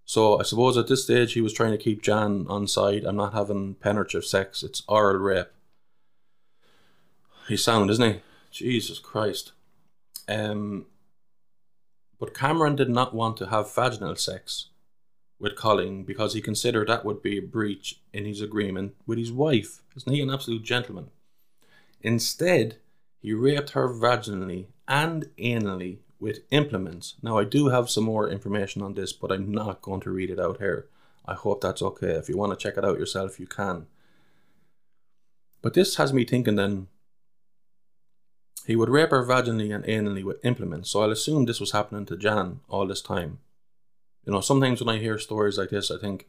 So 0.06 0.40
I 0.40 0.44
suppose 0.44 0.78
at 0.78 0.88
this 0.88 1.04
stage 1.04 1.34
he 1.34 1.42
was 1.42 1.54
trying 1.54 1.72
to 1.72 1.78
keep 1.78 2.02
Jan 2.02 2.46
on 2.48 2.68
side 2.68 3.04
and 3.04 3.18
not 3.18 3.34
having 3.34 3.75
penetrative 3.75 4.25
sex. 4.25 4.63
It's 4.63 4.84
oral 4.88 5.18
rape. 5.18 5.48
He's 7.48 7.63
sound, 7.63 7.90
isn't 7.90 8.13
he? 8.13 8.22
Jesus 8.52 9.00
Christ. 9.00 9.52
Um, 10.27 10.86
but 12.20 12.34
Cameron 12.34 12.75
did 12.75 12.89
not 12.89 13.13
want 13.13 13.38
to 13.38 13.48
have 13.48 13.74
vaginal 13.74 14.15
sex 14.15 14.70
with 15.39 15.56
Colleen 15.56 16.03
because 16.03 16.34
he 16.34 16.42
considered 16.42 16.88
that 16.88 17.03
would 17.03 17.22
be 17.22 17.38
a 17.38 17.42
breach 17.42 18.00
in 18.13 18.25
his 18.25 18.42
agreement 18.42 18.96
with 19.06 19.18
his 19.18 19.32
wife. 19.32 19.82
Isn't 19.96 20.13
he 20.13 20.22
an 20.22 20.30
absolute 20.30 20.63
gentleman? 20.63 21.10
Instead, 22.01 22.77
he 23.20 23.34
raped 23.34 23.72
her 23.72 23.89
vaginally 23.89 24.68
and 24.88 25.27
anally 25.38 26.00
with 26.20 26.39
implements. 26.51 27.15
Now, 27.22 27.38
I 27.38 27.44
do 27.44 27.68
have 27.68 27.89
some 27.89 28.06
more 28.06 28.30
information 28.30 28.82
on 28.82 28.94
this, 28.94 29.12
but 29.12 29.32
I'm 29.32 29.51
not 29.51 29.82
going 29.82 30.01
to 30.01 30.10
read 30.10 30.30
it 30.30 30.39
out 30.39 30.60
here. 30.60 30.88
I 31.25 31.34
hope 31.34 31.62
that's 31.62 31.82
okay. 31.82 32.12
If 32.12 32.30
you 32.30 32.38
want 32.38 32.51
to 32.51 32.58
check 32.58 32.77
it 32.77 32.86
out 32.86 33.00
yourself, 33.00 33.39
you 33.39 33.48
can. 33.48 33.88
But 35.62 35.74
this 35.74 35.96
has 35.96 36.13
me 36.13 36.25
thinking 36.25 36.56
then 36.56 36.88
he 38.65 38.75
would 38.75 38.89
rape 38.89 39.12
her 39.12 39.25
vaginally 39.25 39.74
and 39.74 39.84
anally 39.86 40.24
with 40.24 40.43
implements, 40.46 40.89
so 40.89 41.01
I'll 41.01 41.12
assume 41.12 41.46
this 41.46 41.60
was 41.60 41.72
happening 41.72 42.05
to 42.08 42.17
Jan 42.17 42.62
all 42.70 42.88
this 42.88 43.01
time. 43.01 43.39
You 44.25 44.32
know, 44.32 44.41
sometimes 44.41 44.82
when 44.82 44.96
I 44.96 45.00
hear 45.00 45.20
stories 45.20 45.58
like 45.58 45.70
this, 45.70 45.91
I 45.91 45.98
think, 45.98 46.27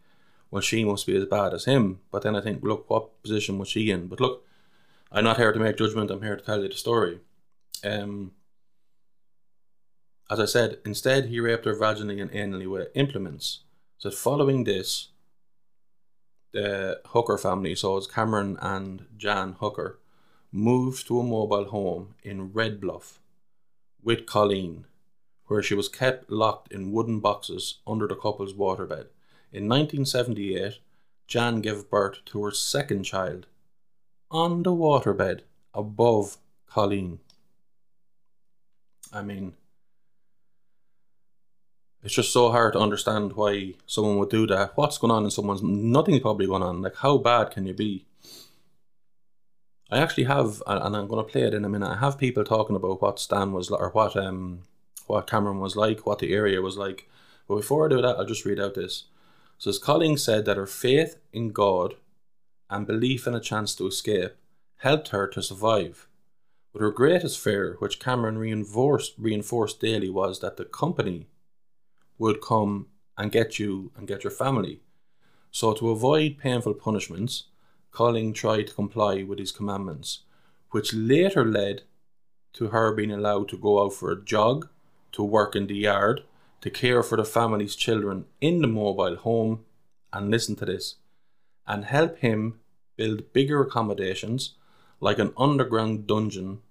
well, 0.50 0.62
she 0.62 0.84
must 0.84 1.06
be 1.06 1.16
as 1.16 1.26
bad 1.26 1.54
as 1.54 1.64
him. 1.64 2.00
But 2.10 2.22
then 2.22 2.34
I 2.34 2.40
think, 2.40 2.62
look, 2.62 2.90
what 2.90 3.22
position 3.22 3.58
was 3.58 3.68
she 3.68 3.90
in? 3.90 4.08
But 4.08 4.20
look, 4.20 4.44
I'm 5.12 5.24
not 5.24 5.36
here 5.36 5.52
to 5.52 5.60
make 5.60 5.76
judgment, 5.76 6.10
I'm 6.10 6.22
here 6.22 6.36
to 6.36 6.44
tell 6.44 6.60
you 6.60 6.68
the 6.68 6.74
story. 6.74 7.20
Um, 7.84 8.32
as 10.30 10.40
I 10.40 10.46
said, 10.46 10.78
instead 10.84 11.26
he 11.26 11.38
raped 11.38 11.66
her 11.66 11.74
vaginally 11.74 12.20
and 12.20 12.32
anally 12.32 12.66
with 12.66 12.88
implements. 12.94 13.60
So 13.98 14.10
following 14.10 14.64
this, 14.64 15.08
the 16.52 17.00
Hooker 17.06 17.38
family, 17.38 17.74
so 17.74 17.96
it's 17.96 18.06
Cameron 18.06 18.58
and 18.60 19.06
Jan 19.16 19.56
Hooker, 19.60 19.98
moved 20.56 21.04
to 21.08 21.18
a 21.18 21.24
mobile 21.24 21.64
home 21.64 22.14
in 22.22 22.52
Red 22.52 22.80
Bluff 22.80 23.18
with 24.04 24.24
Colleen, 24.24 24.84
where 25.46 25.60
she 25.60 25.74
was 25.74 25.88
kept 25.88 26.30
locked 26.30 26.70
in 26.70 26.92
wooden 26.92 27.18
boxes 27.18 27.78
under 27.88 28.06
the 28.06 28.14
couple's 28.14 28.54
waterbed. 28.54 29.08
In 29.52 29.68
1978, 29.68 30.78
Jan 31.26 31.60
gave 31.60 31.90
birth 31.90 32.24
to 32.26 32.44
her 32.44 32.52
second 32.52 33.02
child 33.02 33.46
on 34.30 34.62
the 34.62 34.70
waterbed 34.70 35.40
above 35.74 36.36
Colleen. 36.68 37.18
I 39.12 39.22
mean, 39.22 39.54
it's 42.04 42.14
just 42.14 42.32
so 42.32 42.52
hard 42.52 42.74
to 42.74 42.78
understand 42.78 43.32
why 43.32 43.74
someone 43.86 44.18
would 44.18 44.30
do 44.30 44.46
that. 44.46 44.76
What's 44.76 44.98
going 44.98 45.10
on 45.10 45.24
in 45.24 45.32
someone's 45.32 45.64
nothing's 45.64 46.20
probably 46.20 46.46
going 46.46 46.62
on. 46.62 46.80
Like, 46.80 46.94
how 46.94 47.18
bad 47.18 47.50
can 47.50 47.66
you 47.66 47.74
be? 47.74 48.06
I 49.90 49.98
actually 49.98 50.24
have, 50.24 50.62
and 50.66 50.96
I'm 50.96 51.08
going 51.08 51.24
to 51.24 51.30
play 51.30 51.42
it 51.42 51.54
in 51.54 51.64
a 51.64 51.68
minute. 51.68 51.90
I 51.90 51.98
have 51.98 52.18
people 52.18 52.44
talking 52.44 52.76
about 52.76 53.02
what 53.02 53.18
Stan 53.18 53.52
was 53.52 53.70
like, 53.70 53.80
or 53.80 53.90
what 53.90 54.16
um, 54.16 54.62
what 55.06 55.26
Cameron 55.26 55.60
was 55.60 55.76
like, 55.76 56.06
what 56.06 56.18
the 56.18 56.32
area 56.32 56.62
was 56.62 56.76
like. 56.76 57.08
But 57.46 57.56
before 57.56 57.86
I 57.86 57.90
do 57.90 58.00
that, 58.00 58.16
I'll 58.16 58.24
just 58.24 58.44
read 58.44 58.58
out 58.58 58.74
this. 58.74 59.04
So, 59.58 59.70
as 59.70 59.78
Colleen 59.78 60.16
said 60.16 60.46
that 60.46 60.56
her 60.56 60.66
faith 60.66 61.16
in 61.32 61.52
God 61.52 61.94
and 62.70 62.86
belief 62.86 63.26
in 63.26 63.34
a 63.34 63.40
chance 63.40 63.74
to 63.76 63.86
escape 63.86 64.32
helped 64.78 65.08
her 65.08 65.26
to 65.28 65.42
survive. 65.42 66.08
But 66.72 66.82
her 66.82 66.90
greatest 66.90 67.38
fear, 67.38 67.76
which 67.78 68.00
Cameron 68.00 68.38
reinforced, 68.38 69.14
reinforced 69.16 69.80
daily, 69.80 70.10
was 70.10 70.40
that 70.40 70.56
the 70.56 70.64
company 70.64 71.28
would 72.18 72.40
come 72.40 72.86
and 73.16 73.30
get 73.30 73.58
you 73.58 73.92
and 73.96 74.08
get 74.08 74.24
your 74.24 74.30
family. 74.30 74.80
So, 75.50 75.72
to 75.74 75.90
avoid 75.90 76.38
painful 76.38 76.74
punishments, 76.74 77.44
Colleen 77.94 78.32
tried 78.32 78.66
to 78.66 78.74
comply 78.74 79.22
with 79.22 79.38
his 79.38 79.52
commandments, 79.52 80.24
which 80.72 80.92
later 80.92 81.44
led 81.44 81.82
to 82.52 82.68
her 82.68 82.92
being 82.92 83.12
allowed 83.12 83.48
to 83.48 83.56
go 83.56 83.80
out 83.84 83.92
for 83.92 84.10
a 84.10 84.20
jog, 84.20 84.68
to 85.12 85.22
work 85.22 85.54
in 85.54 85.68
the 85.68 85.76
yard, 85.76 86.24
to 86.60 86.70
care 86.70 87.04
for 87.04 87.16
the 87.16 87.24
family's 87.24 87.76
children 87.76 88.24
in 88.40 88.60
the 88.60 88.66
mobile 88.66 89.14
home, 89.14 89.64
and 90.12 90.28
listen 90.28 90.56
to 90.56 90.64
this, 90.64 90.96
and 91.68 91.84
help 91.84 92.18
him 92.18 92.58
build 92.96 93.32
bigger 93.32 93.60
accommodations 93.62 94.54
like 94.98 95.20
an 95.20 95.32
underground 95.36 96.08
dungeon 96.08 96.62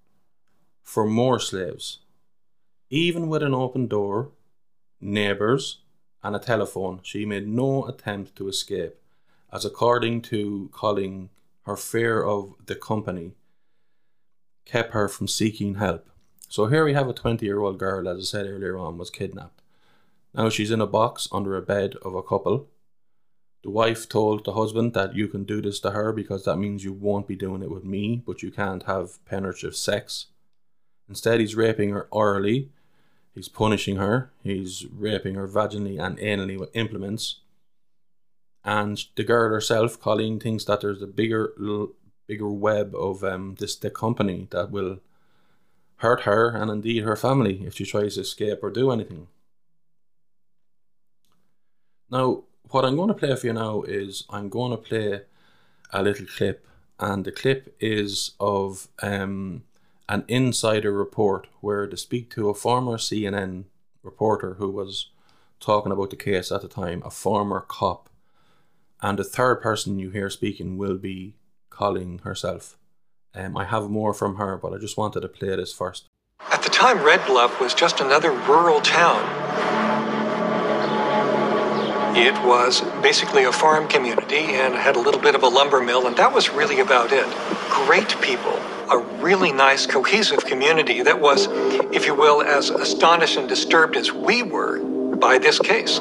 for 0.82 1.06
more 1.06 1.40
slaves. 1.40 2.00
Even 2.90 3.30
with 3.30 3.42
an 3.42 3.54
open 3.54 3.88
door, 3.88 4.32
neighbours, 5.00 5.80
and 6.22 6.36
a 6.36 6.40
telephone, 6.40 7.00
she 7.02 7.26
made 7.26 7.48
no 7.48 7.86
attempt 7.86 8.36
to 8.36 8.50
escape 8.50 8.96
as 9.54 9.64
according 9.64 10.20
to 10.24 10.70
Colleen, 10.74 11.30
her 11.66 11.78
fear 11.78 12.24
of 12.24 12.56
the 12.66 12.76
company 12.76 13.34
kept 14.66 14.94
her 14.94 15.08
from 15.08 15.28
seeking 15.28 15.76
help. 15.76 16.10
So 16.50 16.66
here 16.66 16.84
we 16.84 16.94
have 16.94 17.08
a 17.08 17.14
20 17.14 17.46
year 17.46 17.60
old 17.60 17.78
girl, 17.78 18.10
as 18.10 18.18
I 18.18 18.24
said 18.24 18.48
earlier 18.48 18.78
on, 18.78 18.98
was 18.98 19.12
kidnapped. 19.12 19.62
Now 20.34 20.50
she's 20.50 20.72
in 20.72 20.82
a 20.82 20.88
box 20.88 21.28
under 21.32 21.56
a 21.56 21.62
bed 21.62 21.96
of 22.02 22.16
a 22.16 22.24
couple. 22.24 22.68
The 23.62 23.70
wife 23.70 24.10
told 24.10 24.44
the 24.44 24.54
husband 24.54 24.94
that 24.94 25.16
you 25.16 25.28
can 25.28 25.44
do 25.44 25.62
this 25.62 25.80
to 25.82 25.92
her 25.92 26.12
because 26.12 26.44
that 26.46 26.58
means 26.58 26.84
you 26.84 26.92
won't 26.92 27.28
be 27.28 27.36
doing 27.36 27.62
it 27.62 27.70
with 27.70 27.86
me, 27.86 28.22
but 28.26 28.42
you 28.42 28.52
can't 28.52 28.84
have 28.84 29.24
penetrative 29.26 29.76
sex. 29.76 30.28
Instead, 31.08 31.40
he's 31.40 31.56
raping 31.56 31.92
her 31.92 32.08
orally, 32.12 32.70
he's 33.36 33.48
punishing 33.48 33.98
her, 33.98 34.32
he's 34.44 34.86
raping 34.92 35.36
her 35.36 35.48
vaginally 35.48 36.04
and 36.04 36.18
anally 36.18 36.58
with 36.60 36.76
implements. 36.76 37.42
And 38.64 39.04
the 39.16 39.24
girl 39.24 39.50
herself, 39.50 40.00
Colleen, 40.00 40.40
thinks 40.40 40.66
that 40.66 40.82
there's 40.82 41.02
a 41.02 41.08
bigger, 41.08 41.54
bigger 42.28 42.50
web 42.50 42.96
of 42.96 43.24
um, 43.24 43.56
this 43.60 43.76
the 43.76 43.90
company 43.90 44.48
that 44.52 44.72
will 44.72 45.00
hurt 45.98 46.22
her 46.22 46.50
and 46.50 46.70
indeed 46.72 47.04
her 47.04 47.16
family 47.16 47.66
if 47.66 47.76
she 47.76 47.86
tries 47.86 48.16
to 48.16 48.22
escape 48.22 48.60
or 48.62 48.70
do 48.70 48.92
anything. 48.92 49.28
Now, 52.10 52.44
what 52.70 52.86
I'm 52.86 52.96
going 52.96 53.10
to 53.10 53.14
play 53.14 53.36
for 53.36 53.48
you 53.48 53.54
now 53.54 53.82
is 53.84 54.26
I'm 54.30 54.50
going 54.50 54.72
to 54.72 54.78
play 54.78 55.22
a 55.92 56.02
little 56.02 56.26
clip, 56.26 56.68
and 57.00 57.26
the 57.26 57.32
clip 57.32 57.76
is 57.80 58.32
of 58.40 58.88
um, 59.02 59.64
an 60.10 60.26
insider 60.28 60.92
report 60.92 61.48
where 61.62 61.88
they 61.88 61.96
speak 61.96 62.30
to 62.32 62.50
a 62.50 62.54
former 62.54 62.98
CNN 62.98 63.66
reporter 64.04 64.56
who 64.56 64.70
was 64.70 65.10
talking 65.60 65.92
about 65.92 66.10
the 66.10 66.16
case 66.16 66.52
at 66.52 66.62
the 66.62 66.68
time, 66.68 67.02
a 67.06 67.10
former 67.10 67.62
cop, 67.62 68.10
and 69.04 69.20
the 69.20 69.24
third 69.24 69.62
person 69.62 70.00
you 70.00 70.10
hear 70.10 70.30
speaking 70.30 70.78
will 70.78 70.98
be 70.98 71.36
Colleen 71.70 72.20
herself. 72.20 72.78
Um, 73.36 73.58
I 73.58 73.66
have 73.66 73.90
more 73.90 74.14
from 74.14 74.38
her, 74.38 74.58
but 74.58 74.74
I 74.74 74.78
just 74.78 74.98
wanted 74.98 75.20
to 75.22 75.28
play 75.28 75.56
this 75.56 75.74
first. 75.74 76.08
At 76.50 76.64
the 76.64 76.70
time, 76.70 77.04
Red 77.04 77.26
Bluff 77.28 77.60
was 77.60 77.74
just 77.74 78.00
another 78.00 78.32
rural 78.32 78.80
town. 78.80 79.22
It 82.16 82.34
was 82.46 82.82
basically 83.02 83.44
a 83.44 83.52
farm 83.52 83.88
community 83.88 84.38
and 84.38 84.74
had 84.76 84.96
a 84.96 85.00
little 85.00 85.20
bit 85.20 85.36
of 85.36 85.44
a 85.44 85.48
lumber 85.48 85.82
mill, 85.82 86.08
and 86.08 86.16
that 86.16 86.32
was 86.34 86.50
really 86.50 86.80
about 86.80 87.12
it. 87.12 87.26
Great 87.70 88.16
people, 88.22 88.58
a 88.90 89.00
really 89.20 89.52
nice, 89.52 89.86
cohesive 89.86 90.46
community 90.46 91.02
that 91.02 91.20
was, 91.20 91.48
if 91.92 92.06
you 92.06 92.16
will, 92.16 92.42
as 92.42 92.70
astonished 92.70 93.38
and 93.38 93.50
disturbed 93.50 93.98
as 93.98 94.14
we 94.14 94.44
were 94.44 94.80
by 95.16 95.40
this 95.40 95.60
case. 95.60 96.00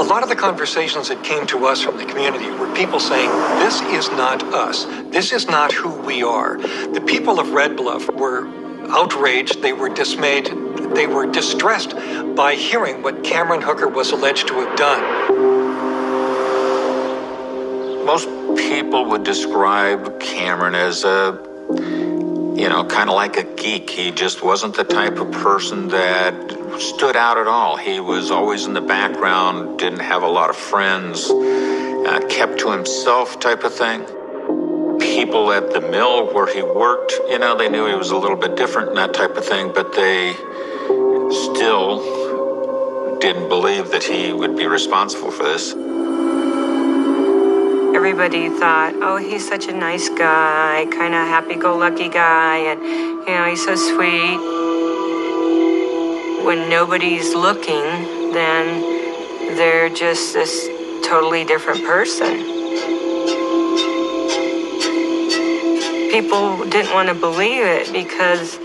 A 0.00 0.02
lot 0.02 0.22
of 0.22 0.30
the 0.30 0.34
conversations 0.34 1.10
that 1.10 1.22
came 1.22 1.46
to 1.48 1.66
us 1.66 1.82
from 1.82 1.98
the 1.98 2.06
community 2.06 2.50
were 2.52 2.74
people 2.74 2.98
saying, 2.98 3.28
This 3.58 3.82
is 3.82 4.08
not 4.08 4.42
us. 4.42 4.86
This 5.10 5.30
is 5.30 5.46
not 5.46 5.72
who 5.72 5.90
we 5.90 6.22
are. 6.22 6.56
The 6.56 7.02
people 7.06 7.38
of 7.38 7.50
Red 7.50 7.76
Bluff 7.76 8.08
were 8.08 8.48
outraged, 8.88 9.60
they 9.60 9.74
were 9.74 9.90
dismayed, 9.90 10.46
they 10.94 11.06
were 11.06 11.26
distressed 11.26 11.94
by 12.34 12.54
hearing 12.54 13.02
what 13.02 13.22
Cameron 13.22 13.60
Hooker 13.60 13.88
was 13.88 14.10
alleged 14.10 14.48
to 14.48 14.54
have 14.54 14.74
done. 14.78 15.02
Most 18.06 18.26
people 18.56 19.04
would 19.04 19.22
describe 19.22 20.18
Cameron 20.18 20.76
as 20.76 21.04
a, 21.04 21.38
you 21.68 22.70
know, 22.70 22.86
kind 22.88 23.10
of 23.10 23.16
like 23.16 23.36
a 23.36 23.44
geek. 23.44 23.90
He 23.90 24.12
just 24.12 24.42
wasn't 24.42 24.76
the 24.76 24.84
type 24.84 25.18
of 25.18 25.30
person 25.30 25.88
that 25.88 26.59
stood 26.80 27.16
out 27.16 27.38
at 27.38 27.46
all. 27.46 27.76
He 27.76 28.00
was 28.00 28.30
always 28.30 28.66
in 28.66 28.72
the 28.72 28.80
background, 28.80 29.78
didn't 29.78 30.00
have 30.00 30.22
a 30.22 30.28
lot 30.28 30.50
of 30.50 30.56
friends, 30.56 31.30
uh, 31.30 32.26
kept 32.28 32.60
to 32.60 32.70
himself 32.72 33.38
type 33.38 33.64
of 33.64 33.74
thing 33.74 34.04
people 35.00 35.50
at 35.52 35.72
the 35.72 35.80
mill 35.80 36.32
where 36.32 36.46
he 36.46 36.62
worked, 36.62 37.12
you 37.28 37.38
know, 37.38 37.56
they 37.56 37.68
knew 37.68 37.86
he 37.86 37.94
was 37.94 38.10
a 38.10 38.16
little 38.16 38.36
bit 38.36 38.56
different 38.56 38.88
and 38.90 38.98
that 38.98 39.14
type 39.14 39.36
of 39.36 39.44
thing, 39.44 39.72
but 39.72 39.92
they 39.94 40.34
still 41.30 43.18
didn't 43.18 43.48
believe 43.48 43.90
that 43.90 44.02
he 44.02 44.32
would 44.32 44.56
be 44.56 44.66
responsible 44.66 45.30
for 45.30 45.44
this. 45.44 45.72
Everybody 47.96 48.48
thought, 48.50 48.94
oh, 49.02 49.16
he's 49.16 49.46
such 49.46 49.66
a 49.66 49.72
nice 49.72 50.08
guy, 50.08 50.86
kind 50.92 51.14
of 51.14 51.26
happy 51.26 51.56
go 51.56 51.76
lucky 51.76 52.08
guy, 52.08 52.58
and, 52.58 52.80
you 52.82 53.34
know, 53.34 53.46
he's 53.48 53.64
so 53.64 53.74
sweet. 53.74 54.59
When 56.44 56.68
nobody's 56.68 57.34
looking, 57.34 58.32
then 58.32 59.56
they're 59.56 59.88
just 59.88 60.34
this 60.34 60.68
totally 61.04 61.44
different 61.44 61.84
person. 61.84 62.60
people 66.10 66.64
didn't 66.64 66.92
want 66.92 67.08
to 67.08 67.14
believe 67.14 67.64
it 67.64 67.92
because 67.92 68.58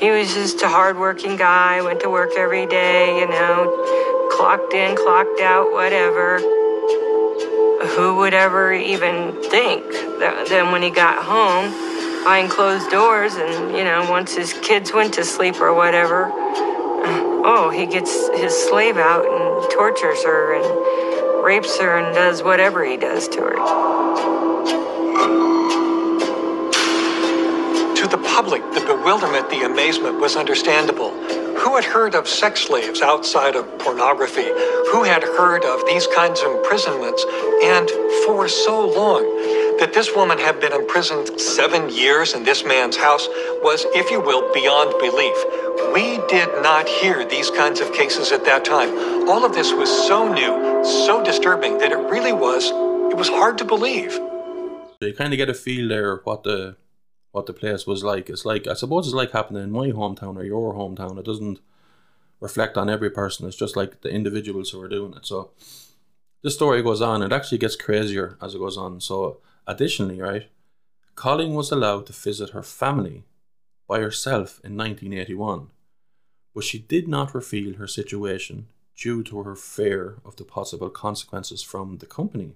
he 0.00 0.10
was 0.10 0.32
just 0.34 0.62
a 0.62 0.68
hardworking 0.68 1.36
guy, 1.36 1.82
went 1.82 2.00
to 2.00 2.08
work 2.08 2.30
every 2.38 2.64
day, 2.66 3.18
you 3.20 3.26
know, 3.26 4.28
clocked 4.30 4.72
in, 4.72 4.96
clocked 4.96 5.40
out, 5.40 5.72
whatever. 5.72 6.38
Who 7.96 8.16
would 8.16 8.34
ever 8.34 8.72
even 8.72 9.32
think 9.50 9.84
that 10.20 10.46
then 10.48 10.70
when 10.70 10.82
he 10.82 10.90
got 10.90 11.24
home, 11.24 11.70
behind 12.22 12.50
closed 12.50 12.88
doors, 12.90 13.34
and 13.34 13.76
you 13.76 13.82
know, 13.82 14.08
once 14.08 14.34
his 14.34 14.52
kids 14.52 14.92
went 14.92 15.12
to 15.14 15.24
sleep 15.24 15.60
or 15.60 15.74
whatever, 15.74 16.30
oh, 17.44 17.70
he 17.70 17.86
gets 17.86 18.28
his 18.38 18.54
slave 18.54 18.96
out 18.96 19.24
and 19.26 19.70
tortures 19.70 20.22
her 20.24 20.54
and 20.54 21.44
rapes 21.44 21.78
her 21.78 21.98
and 21.98 22.14
does 22.14 22.42
whatever 22.42 22.84
he 22.84 22.96
does 22.96 23.28
to 23.28 23.40
her 23.40 23.56
To 27.96 28.08
the 28.08 28.18
public, 28.18 28.62
the 28.74 28.80
bewilderment, 28.80 29.48
the 29.48 29.62
amazement 29.64 30.18
was 30.18 30.34
understandable. 30.34 31.10
Who 31.58 31.76
had 31.76 31.84
heard 31.84 32.16
of 32.16 32.26
sex 32.26 32.62
slaves 32.62 33.00
outside 33.00 33.54
of 33.54 33.78
pornography? 33.78 34.48
Who 34.90 35.04
had 35.04 35.22
heard 35.22 35.64
of 35.64 35.86
these 35.86 36.08
kinds 36.08 36.40
of 36.42 36.50
imprisonments? 36.50 37.24
And 37.62 37.88
for 38.26 38.48
so 38.48 38.88
long, 38.88 39.22
that 39.82 39.92
this 39.92 40.14
woman 40.14 40.38
had 40.38 40.60
been 40.60 40.72
imprisoned 40.72 41.40
seven 41.40 41.90
years 41.90 42.34
in 42.34 42.44
this 42.44 42.64
man's 42.64 42.96
house 42.96 43.26
was, 43.64 43.84
if 43.96 44.12
you 44.12 44.20
will, 44.20 44.54
beyond 44.54 44.94
belief. 45.00 45.34
We 45.92 46.24
did 46.28 46.62
not 46.62 46.88
hear 46.88 47.24
these 47.24 47.50
kinds 47.50 47.80
of 47.80 47.92
cases 47.92 48.30
at 48.30 48.44
that 48.44 48.64
time. 48.64 49.28
All 49.28 49.44
of 49.44 49.54
this 49.54 49.72
was 49.72 49.90
so 50.06 50.32
new, 50.32 50.84
so 50.84 51.20
disturbing 51.24 51.78
that 51.78 51.90
it 51.90 51.96
really 51.96 52.32
was, 52.32 52.66
it 53.10 53.16
was 53.16 53.28
hard 53.28 53.58
to 53.58 53.64
believe. 53.64 54.12
You 55.00 55.12
kind 55.14 55.32
of 55.32 55.36
get 55.36 55.48
a 55.48 55.54
feel 55.54 55.88
there 55.88 56.18
what 56.18 56.44
the 56.44 56.76
what 57.32 57.46
the 57.46 57.52
place 57.52 57.84
was 57.84 58.04
like. 58.04 58.30
It's 58.30 58.44
like 58.44 58.68
I 58.68 58.74
suppose 58.74 59.08
it's 59.08 59.16
like 59.16 59.32
happening 59.32 59.64
in 59.64 59.72
my 59.72 59.88
hometown 59.88 60.36
or 60.36 60.44
your 60.44 60.74
hometown. 60.74 61.18
It 61.18 61.24
doesn't 61.24 61.58
reflect 62.38 62.76
on 62.76 62.88
every 62.88 63.10
person. 63.10 63.48
It's 63.48 63.56
just 63.56 63.74
like 63.74 64.02
the 64.02 64.10
individuals 64.10 64.70
who 64.70 64.80
are 64.80 64.88
doing 64.88 65.14
it. 65.14 65.26
So 65.26 65.50
the 66.42 66.52
story 66.52 66.84
goes 66.84 67.00
on. 67.02 67.20
It 67.20 67.32
actually 67.32 67.58
gets 67.58 67.74
crazier 67.74 68.38
as 68.40 68.54
it 68.54 68.58
goes 68.58 68.76
on. 68.76 69.00
So 69.00 69.40
additionally, 69.66 70.20
right, 70.20 70.48
Colleen 71.14 71.54
was 71.54 71.70
allowed 71.70 72.06
to 72.06 72.12
visit 72.12 72.50
her 72.50 72.62
family 72.62 73.24
by 73.88 74.00
herself 74.00 74.60
in 74.64 74.76
1981, 74.76 75.68
but 76.54 76.64
she 76.64 76.78
did 76.78 77.08
not 77.08 77.34
reveal 77.34 77.74
her 77.74 77.86
situation 77.86 78.68
due 78.96 79.22
to 79.22 79.42
her 79.42 79.56
fear 79.56 80.16
of 80.24 80.36
the 80.36 80.44
possible 80.44 80.90
consequences 80.90 81.62
from 81.62 81.98
the 81.98 82.06
company. 82.06 82.52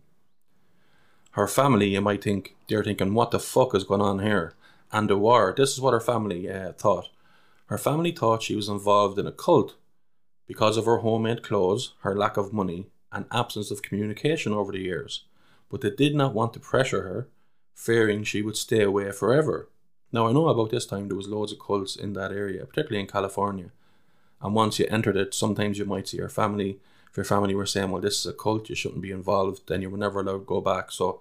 Her 1.33 1.47
family, 1.47 1.89
you 1.89 2.01
might 2.01 2.25
think, 2.25 2.55
they're 2.69 2.85
thinking, 2.85 3.13
what 3.13 3.31
the 3.31 3.39
fuck 3.39 3.75
is 3.75 3.85
going 3.85 4.01
on 4.01 4.21
here? 4.21 4.55
and 4.93 5.11
the 5.11 5.17
war. 5.17 5.55
This 5.57 5.73
is 5.73 5.81
what 5.81 5.93
her 5.93 6.01
family 6.01 6.51
uh, 6.51 6.73
thought. 6.73 7.09
Her 7.67 7.79
family 7.79 8.13
thought 8.13 8.43
she 8.43 8.55
was 8.55 8.69
involved 8.69 9.19
in 9.19 9.27
a 9.27 9.33
cult 9.33 9.75
because 10.47 10.77
of 10.77 10.85
her 10.85 10.99
homemade 10.99 11.43
clothes, 11.43 11.95
her 12.01 12.15
lack 12.15 12.37
of 12.37 12.53
money, 12.53 12.87
and 13.11 13.27
absence 13.33 13.71
of 13.71 13.83
communication 13.83 14.53
over 14.53 14.73
the 14.73 14.79
years. 14.79 15.25
But 15.69 15.81
they 15.81 15.91
did 15.91 16.15
not 16.15 16.35
want 16.35 16.55
to 16.55 16.61
pressure 16.61 17.03
her, 17.03 17.29
fearing 17.75 18.25
she 18.25 18.43
would 18.43 18.57
stay 18.57 18.83
away 18.83 19.11
forever. 19.13 19.69
Now 20.13 20.29
I 20.29 20.33
know 20.33 20.49
about 20.49 20.71
this 20.71 20.87
time 20.87 21.09
there 21.09 21.17
was 21.17 21.29
loads 21.29 21.53
of 21.53 21.59
cults 21.59 21.97
in 21.97 22.13
that 22.15 22.33
area, 22.33 22.65
particularly 22.65 23.01
in 23.01 23.07
California. 23.07 23.71
And 24.41 24.55
once 24.55 24.79
you 24.79 24.87
entered 24.89 25.17
it, 25.17 25.35
sometimes 25.35 25.79
you 25.79 25.85
might 25.85 26.09
see 26.09 26.19
your 26.19 26.29
family. 26.29 26.79
If 27.11 27.17
your 27.17 27.25
family 27.25 27.55
were 27.55 27.67
saying, 27.67 27.91
"Well, 27.91 28.03
this 28.03 28.21
is 28.21 28.27
a 28.27 28.33
cult, 28.33 28.69
you 28.69 28.75
shouldn't 28.75 29.03
be 29.03 29.11
involved," 29.11 29.67
then 29.67 29.83
you 29.83 29.91
were 29.91 29.99
never 29.99 30.21
allowed 30.21 30.39
to 30.39 30.45
go 30.45 30.61
back. 30.61 30.91
So 30.91 31.21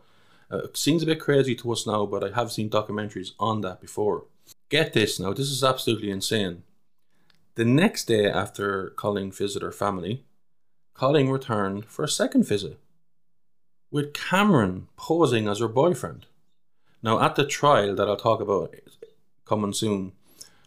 uh, 0.52 0.58
it 0.58 0.78
seems 0.78 1.02
a 1.02 1.06
bit 1.06 1.20
crazy 1.20 1.56
to 1.56 1.72
us 1.72 1.88
now, 1.88 2.06
but 2.06 2.24
I 2.24 2.36
have 2.36 2.52
seen 2.52 2.70
documentaries 2.70 3.32
on 3.40 3.62
that 3.62 3.82
before. 3.82 4.26
Get 4.70 4.94
this 4.94 5.20
now, 5.20 5.34
this 5.34 5.50
is 5.50 5.64
absolutely 5.64 6.12
insane. 6.12 6.64
The 7.56 7.66
next 7.66 8.06
day 8.06 8.30
after 8.30 8.90
Colleen 8.92 9.32
visited 9.32 9.66
her 9.66 9.72
family, 9.72 10.26
Colleen 10.94 11.30
returned 11.30 11.86
for 11.86 12.04
a 12.04 12.10
second 12.10 12.46
visit 12.46 12.80
with 13.96 14.14
Cameron 14.14 14.90
posing 14.98 15.48
as 15.48 15.60
her 15.60 15.70
boyfriend. 15.70 16.26
Now, 17.02 17.22
at 17.22 17.38
the 17.38 17.46
trial 17.46 17.96
that 17.96 18.10
I'll 18.10 18.18
talk 18.18 18.42
about 18.42 18.76
coming 19.46 19.72
soon, 19.72 20.12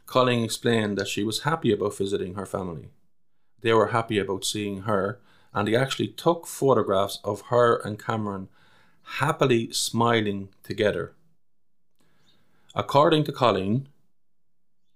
Colleen 0.06 0.44
explained 0.44 0.96
that 0.96 1.08
she 1.08 1.22
was 1.22 1.42
happy 1.42 1.70
about 1.70 1.94
visiting 1.94 2.36
her 2.36 2.46
family. 2.46 2.88
They 3.60 3.74
were 3.74 3.88
happy 3.88 4.18
about 4.18 4.46
seeing 4.46 4.82
her, 4.84 5.20
and 5.52 5.68
he 5.68 5.76
actually 5.76 6.08
took 6.08 6.46
photographs 6.46 7.20
of 7.22 7.42
her 7.50 7.76
and 7.84 8.02
Cameron 8.02 8.48
happily 9.20 9.74
smiling 9.74 10.48
together. 10.62 11.12
According 12.74 13.24
to 13.24 13.32
Colleen, 13.32 13.88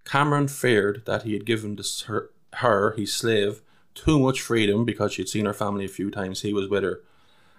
Cameron 0.07 0.49
feared 0.49 1.05
that 1.05 1.25
he 1.25 1.35
had 1.35 1.45
given 1.45 1.77
this, 1.77 2.01
her, 2.05 2.31
her, 2.55 2.93
his 2.93 3.13
slave, 3.13 3.61
too 3.95 4.19
much 4.19 4.41
freedom 4.41 4.87
because 4.87 5.13
she'd 5.13 5.29
seen 5.29 5.45
her 5.45 5.53
family 5.53 5.85
a 5.85 5.89
few 5.89 6.11
times 6.11 6.41
he 6.41 6.55
was 6.55 6.67
with 6.71 6.83
her, 6.83 7.03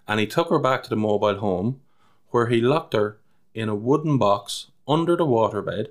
and 0.07 0.19
he 0.19 0.27
took 0.27 0.49
her 0.49 0.59
back 0.59 0.83
to 0.83 0.89
the 0.89 0.95
mobile 0.95 1.37
home 1.37 1.81
where 2.29 2.47
he 2.47 2.61
locked 2.61 2.93
her 2.93 3.19
in 3.53 3.69
a 3.69 3.75
wooden 3.75 4.17
box 4.17 4.71
under 4.87 5.15
the 5.15 5.25
waterbed. 5.25 5.87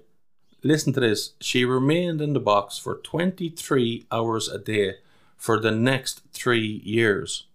Listen 0.63 0.93
to 0.93 1.01
this 1.01 1.33
she 1.41 1.65
remained 1.65 2.21
in 2.21 2.33
the 2.33 2.41
box 2.41 2.79
for 2.79 2.97
23 2.97 4.07
hours 4.11 4.49
a 4.49 4.59
day 4.59 4.95
for 5.37 5.59
the 5.59 5.71
next 5.71 6.23
three 6.33 6.81
years. 6.85 7.47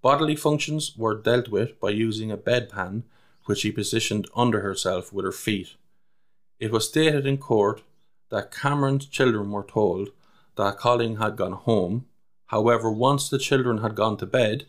Bodily 0.00 0.36
functions 0.36 0.96
were 0.96 1.14
dealt 1.14 1.48
with 1.48 1.78
by 1.78 1.90
using 1.90 2.30
a 2.30 2.36
bedpan 2.36 3.04
which 3.44 3.60
she 3.60 3.70
positioned 3.70 4.28
under 4.34 4.60
herself 4.60 5.12
with 5.12 5.24
her 5.24 5.32
feet. 5.32 5.76
It 6.58 6.70
was 6.70 6.88
stated 6.88 7.26
in 7.26 7.38
court 7.38 7.82
that 8.30 8.50
Cameron's 8.50 9.06
children 9.06 9.50
were 9.50 9.64
told 9.64 10.10
that 10.56 10.78
Colleen 10.78 11.16
had 11.16 11.36
gone 11.36 11.52
home. 11.52 12.06
However, 12.46 12.90
once 12.90 13.28
the 13.28 13.38
children 13.38 13.78
had 13.78 13.94
gone 13.94 14.16
to 14.18 14.26
bed, 14.26 14.66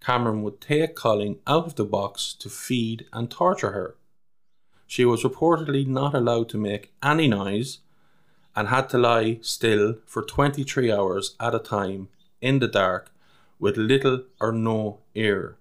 Cameron 0.00 0.42
would 0.42 0.60
take 0.60 0.94
Colleen 0.94 1.38
out 1.46 1.66
of 1.66 1.74
the 1.76 1.84
box 1.84 2.34
to 2.34 2.48
feed 2.48 3.06
and 3.12 3.30
torture 3.30 3.72
her. 3.72 3.96
She 4.86 5.04
was 5.04 5.24
reportedly 5.24 5.86
not 5.86 6.14
allowed 6.14 6.48
to 6.50 6.58
make 6.58 6.92
any 7.02 7.26
noise 7.26 7.78
and 8.54 8.68
had 8.68 8.88
to 8.90 8.98
lie 8.98 9.38
still 9.42 9.96
for 10.06 10.22
23 10.22 10.92
hours 10.92 11.34
at 11.40 11.54
a 11.54 11.58
time 11.58 12.08
in 12.40 12.58
the 12.60 12.68
dark 12.68 13.10
with 13.58 13.76
little 13.76 14.22
or 14.40 14.52
no 14.52 15.00
air. 15.14 15.56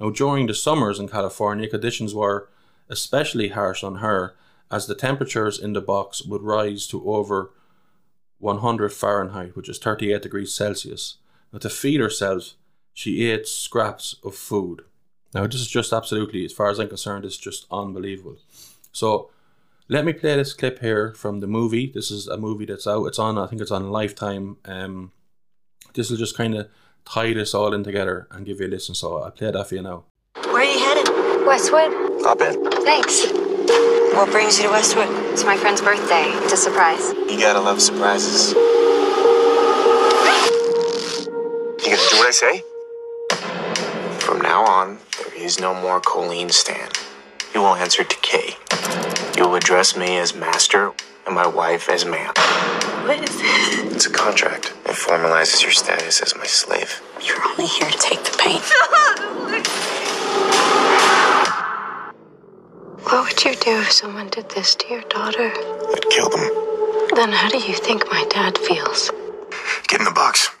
Now, 0.00 0.10
during 0.10 0.46
the 0.46 0.54
summers 0.54 0.98
in 0.98 1.08
California, 1.08 1.68
conditions 1.68 2.14
were 2.14 2.48
especially 2.88 3.48
harsh 3.48 3.82
on 3.84 3.96
her 3.96 4.34
as 4.70 4.86
the 4.86 4.94
temperatures 4.94 5.58
in 5.58 5.74
the 5.74 5.80
box 5.80 6.24
would 6.24 6.42
rise 6.42 6.86
to 6.88 7.08
over 7.08 7.50
100 8.38 8.92
Fahrenheit, 8.92 9.54
which 9.54 9.68
is 9.68 9.78
38 9.78 10.22
degrees 10.22 10.52
Celsius. 10.52 11.18
Now, 11.52 11.58
to 11.60 11.70
feed 11.70 12.00
herself, 12.00 12.54
she 12.92 13.30
ate 13.30 13.48
scraps 13.48 14.16
of 14.24 14.34
food. 14.34 14.82
Now, 15.34 15.46
this 15.46 15.60
is 15.60 15.68
just 15.68 15.92
absolutely, 15.92 16.44
as 16.44 16.52
far 16.52 16.68
as 16.68 16.78
I'm 16.78 16.88
concerned, 16.88 17.24
it's 17.24 17.38
just 17.38 17.66
unbelievable. 17.70 18.36
So, 18.92 19.30
let 19.88 20.04
me 20.04 20.12
play 20.12 20.36
this 20.36 20.52
clip 20.52 20.80
here 20.80 21.12
from 21.14 21.40
the 21.40 21.46
movie. 21.46 21.90
This 21.92 22.10
is 22.10 22.28
a 22.28 22.36
movie 22.36 22.66
that's 22.66 22.86
out. 22.86 23.06
It's 23.06 23.18
on, 23.18 23.38
I 23.38 23.46
think 23.46 23.62
it's 23.62 23.70
on 23.70 23.90
Lifetime. 23.90 24.58
Um, 24.64 25.12
this 25.94 26.10
will 26.10 26.18
just 26.18 26.36
kind 26.36 26.54
of 26.54 26.68
tie 27.04 27.32
this 27.32 27.54
all 27.54 27.72
in 27.74 27.82
together 27.82 28.28
and 28.30 28.46
give 28.46 28.60
you 28.60 28.66
a 28.66 28.68
listen. 28.68 28.94
So, 28.94 29.22
I'll 29.22 29.30
play 29.30 29.50
that 29.50 29.66
for 29.66 29.74
you 29.74 29.82
now. 29.82 30.04
Where 30.34 30.56
are 30.56 30.64
you 30.64 30.78
headed? 30.78 31.08
Westwood? 31.46 31.92
Up 32.26 32.40
in. 32.40 32.70
Thanks. 32.84 33.26
What 34.14 34.30
brings 34.30 34.58
you 34.58 34.64
to 34.64 34.70
Westwood? 34.70 35.08
It's 35.32 35.44
my 35.44 35.56
friend's 35.56 35.80
birthday. 35.80 36.24
It's 36.44 36.52
a 36.52 36.56
surprise. 36.56 37.12
You 37.12 37.38
gotta 37.38 37.60
love 37.60 37.80
surprises. 37.80 38.52
You 41.84 41.96
gonna 41.96 42.10
do 42.10 42.16
what 42.18 42.28
I 42.28 42.30
say? 42.30 42.62
From 44.52 44.66
now 44.66 44.70
on, 44.70 44.98
there 45.16 45.34
is 45.34 45.58
no 45.58 45.72
more 45.72 45.98
Colleen 45.98 46.50
Stan. 46.50 46.90
You 47.54 47.60
will 47.60 47.74
answer 47.74 48.04
to 48.04 48.16
Kay. 48.16 48.56
You 49.34 49.48
will 49.48 49.54
address 49.54 49.96
me 49.96 50.18
as 50.18 50.34
master 50.34 50.92
and 51.24 51.34
my 51.34 51.46
wife 51.46 51.88
as 51.88 52.04
ma'am. 52.04 52.34
What 53.06 53.26
is 53.26 53.40
this? 53.40 53.94
It's 53.94 54.06
a 54.06 54.10
contract. 54.10 54.74
It 54.84 54.90
formalizes 54.90 55.62
your 55.62 55.70
status 55.70 56.20
as 56.20 56.36
my 56.36 56.44
slave. 56.44 57.00
You're 57.22 57.42
only 57.48 57.64
here 57.64 57.88
to 57.88 57.98
take 57.98 58.22
the 58.24 58.36
pain. 58.36 58.60
What 63.04 63.24
would 63.24 63.44
you 63.44 63.54
do 63.54 63.80
if 63.80 63.90
someone 63.90 64.28
did 64.28 64.50
this 64.50 64.74
to 64.74 64.88
your 64.88 65.02
daughter? 65.02 65.50
I'd 65.50 66.10
kill 66.10 66.28
them. 66.28 67.08
Then 67.14 67.32
how 67.32 67.48
do 67.48 67.58
you 67.58 67.74
think 67.74 68.04
my 68.10 68.26
dad 68.28 68.58
feels? 68.58 69.10
Get 69.88 70.00
in 70.00 70.04
the 70.04 70.12
box. 70.12 70.51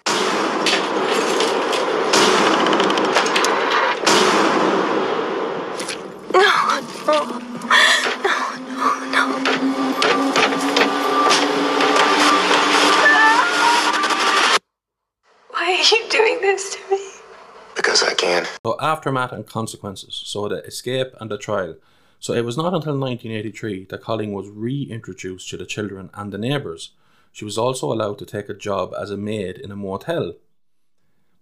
Aftermath 18.80 19.32
and 19.32 19.46
consequences. 19.46 20.22
So, 20.24 20.48
the 20.48 20.64
escape 20.64 21.14
and 21.20 21.30
the 21.30 21.38
trial. 21.38 21.76
So, 22.18 22.32
it 22.34 22.44
was 22.44 22.56
not 22.56 22.74
until 22.74 22.98
1983 22.98 23.86
that 23.86 24.02
Colleen 24.02 24.32
was 24.32 24.48
reintroduced 24.48 25.48
to 25.50 25.56
the 25.56 25.66
children 25.66 26.10
and 26.14 26.32
the 26.32 26.38
neighbours. 26.38 26.92
She 27.32 27.44
was 27.44 27.58
also 27.58 27.92
allowed 27.92 28.18
to 28.18 28.26
take 28.26 28.48
a 28.48 28.54
job 28.54 28.92
as 28.98 29.10
a 29.10 29.16
maid 29.16 29.58
in 29.58 29.70
a 29.70 29.76
motel. 29.76 30.34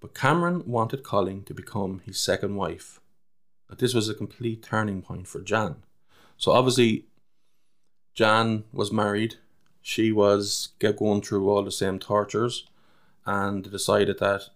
But 0.01 0.15
Cameron 0.15 0.63
wanted 0.67 1.03
Colleen 1.03 1.43
to 1.45 1.55
become 1.55 2.01
his 2.07 2.19
second 2.19 2.57
wife. 2.57 3.01
But 3.69 3.79
this 3.79 3.95
was 3.95 4.09
a 4.09 4.15
complete 4.15 4.63
turning 4.63 5.03
point 5.03 5.29
for 5.29 5.41
Jan. 5.41 5.77
So, 6.37 6.53
obviously, 6.53 7.07
Jan 8.15 8.65
was 8.73 8.93
married. 8.93 9.37
She 9.83 10.13
was 10.13 10.71
going 10.79 11.23
through 11.23 11.49
all 11.49 11.63
the 11.63 11.71
same 11.71 11.99
tortures 11.99 12.67
and 13.27 13.71
decided 13.71 14.19
that 14.19 14.49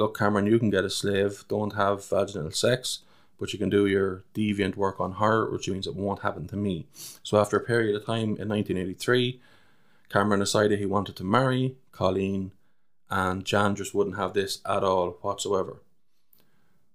look, 0.00 0.18
Cameron, 0.18 0.46
you 0.46 0.58
can 0.58 0.70
get 0.70 0.84
a 0.84 0.90
slave, 0.90 1.44
don't 1.46 1.74
have 1.74 2.08
vaginal 2.08 2.50
sex, 2.50 3.00
but 3.38 3.52
you 3.52 3.58
can 3.58 3.68
do 3.68 3.86
your 3.86 4.24
deviant 4.34 4.74
work 4.74 4.98
on 4.98 5.12
her, 5.12 5.50
which 5.50 5.68
means 5.68 5.86
it 5.86 5.94
won't 5.94 6.22
happen 6.22 6.48
to 6.48 6.56
me. 6.56 6.86
So 7.22 7.38
after 7.38 7.58
a 7.58 7.64
period 7.64 7.94
of 7.94 8.06
time 8.06 8.36
in 8.40 8.48
1983, 8.48 9.40
Cameron 10.08 10.40
decided 10.40 10.78
he 10.78 10.86
wanted 10.86 11.16
to 11.16 11.24
marry 11.24 11.76
Colleen, 11.92 12.52
and 13.10 13.44
Jan 13.44 13.76
just 13.76 13.94
wouldn't 13.94 14.16
have 14.16 14.32
this 14.32 14.60
at 14.64 14.82
all 14.82 15.18
whatsoever. 15.20 15.82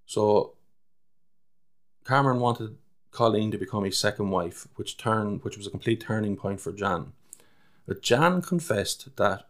So 0.07 0.55
Cameron 2.05 2.39
wanted 2.39 2.75
Colleen 3.11 3.51
to 3.51 3.57
become 3.59 3.83
his 3.83 3.99
second 3.99 4.31
wife, 4.31 4.67
which 4.75 4.97
turned, 4.97 5.43
which 5.43 5.57
was 5.57 5.67
a 5.67 5.71
complete 5.71 6.01
turning 6.01 6.35
point 6.35 6.59
for 6.59 6.71
Jan. 6.71 7.13
But 7.87 8.01
Jan 8.01 8.41
confessed 8.41 9.15
that 9.17 9.47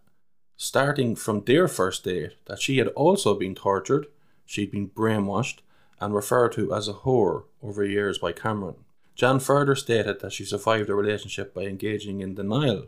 starting 0.58 1.16
from 1.16 1.42
their 1.42 1.68
first 1.68 2.04
date 2.04 2.36
that 2.46 2.62
she 2.62 2.78
had 2.78 2.88
also 2.90 3.36
been 3.36 3.56
tortured, 3.56 4.08
she'd 4.46 4.72
been 4.72 4.90
brainwashed, 4.90 5.60
and 6.00 6.14
referred 6.14 6.52
to 6.54 6.74
as 6.74 6.88
a 6.88 6.94
whore 6.94 7.44
over 7.62 7.84
years 7.84 8.18
by 8.18 8.32
Cameron. 8.32 8.76
Jan 9.16 9.40
further 9.40 9.76
stated 9.76 10.20
that 10.20 10.34
she 10.34 10.44
survived 10.44 10.90
the 10.90 10.96
relationship 10.96 11.54
by 11.54 11.64
engaging 11.64 12.20
in 12.20 12.36
denial. 12.36 12.88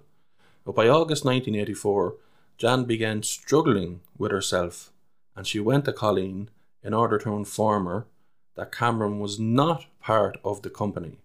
But 0.65 0.75
by 0.75 0.89
August 0.89 1.23
1984, 1.23 2.15
Jan 2.57 2.83
began 2.83 3.23
struggling 3.23 4.01
with 4.17 4.31
herself 4.31 4.91
and 5.37 5.45
she 5.45 5.59
went 5.59 5.85
to 5.85 5.93
Colleen 5.93 6.49
in 6.83 6.93
order 6.93 7.19
to 7.19 7.35
inform 7.35 7.85
her 7.85 8.07
that 8.55 8.71
Cameron 8.71 9.19
was 9.19 9.39
not 9.39 9.85
part 10.01 10.37
of 10.43 10.63
the 10.63 10.69
company. 10.69 11.19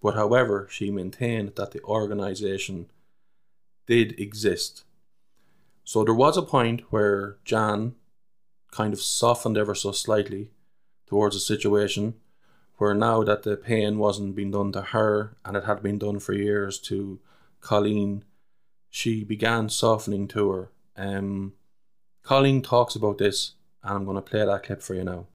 But 0.00 0.14
however, 0.14 0.68
she 0.70 0.90
maintained 0.90 1.56
that 1.56 1.72
the 1.72 1.82
organisation 1.82 2.86
did 3.86 4.18
exist 4.20 4.84
so 5.86 6.02
there 6.02 6.14
was 6.14 6.36
a 6.36 6.42
point 6.42 6.82
where 6.90 7.36
Jan 7.44 7.94
kind 8.72 8.92
of 8.92 9.00
softened 9.00 9.56
ever 9.56 9.72
so 9.72 9.92
slightly 9.92 10.50
towards 11.06 11.36
the 11.36 11.40
situation 11.40 12.14
where 12.78 12.92
now 12.92 13.22
that 13.22 13.44
the 13.44 13.56
pain 13.56 13.96
wasn't 13.96 14.34
being 14.34 14.50
done 14.50 14.72
to 14.72 14.82
her 14.82 15.36
and 15.44 15.56
it 15.56 15.62
had 15.62 15.84
been 15.84 15.96
done 15.96 16.18
for 16.18 16.32
years 16.32 16.80
to 16.80 17.20
Colleen, 17.60 18.24
she 18.90 19.22
began 19.22 19.68
softening 19.68 20.26
to 20.26 20.50
her. 20.50 20.70
Um, 20.96 21.52
Colleen 22.24 22.62
talks 22.62 22.96
about 22.96 23.18
this 23.18 23.52
and 23.84 23.94
I'm 23.94 24.04
going 24.04 24.16
to 24.16 24.22
play 24.22 24.44
that 24.44 24.64
clip 24.64 24.82
for 24.82 24.94
you 24.96 25.04
now. 25.04 25.28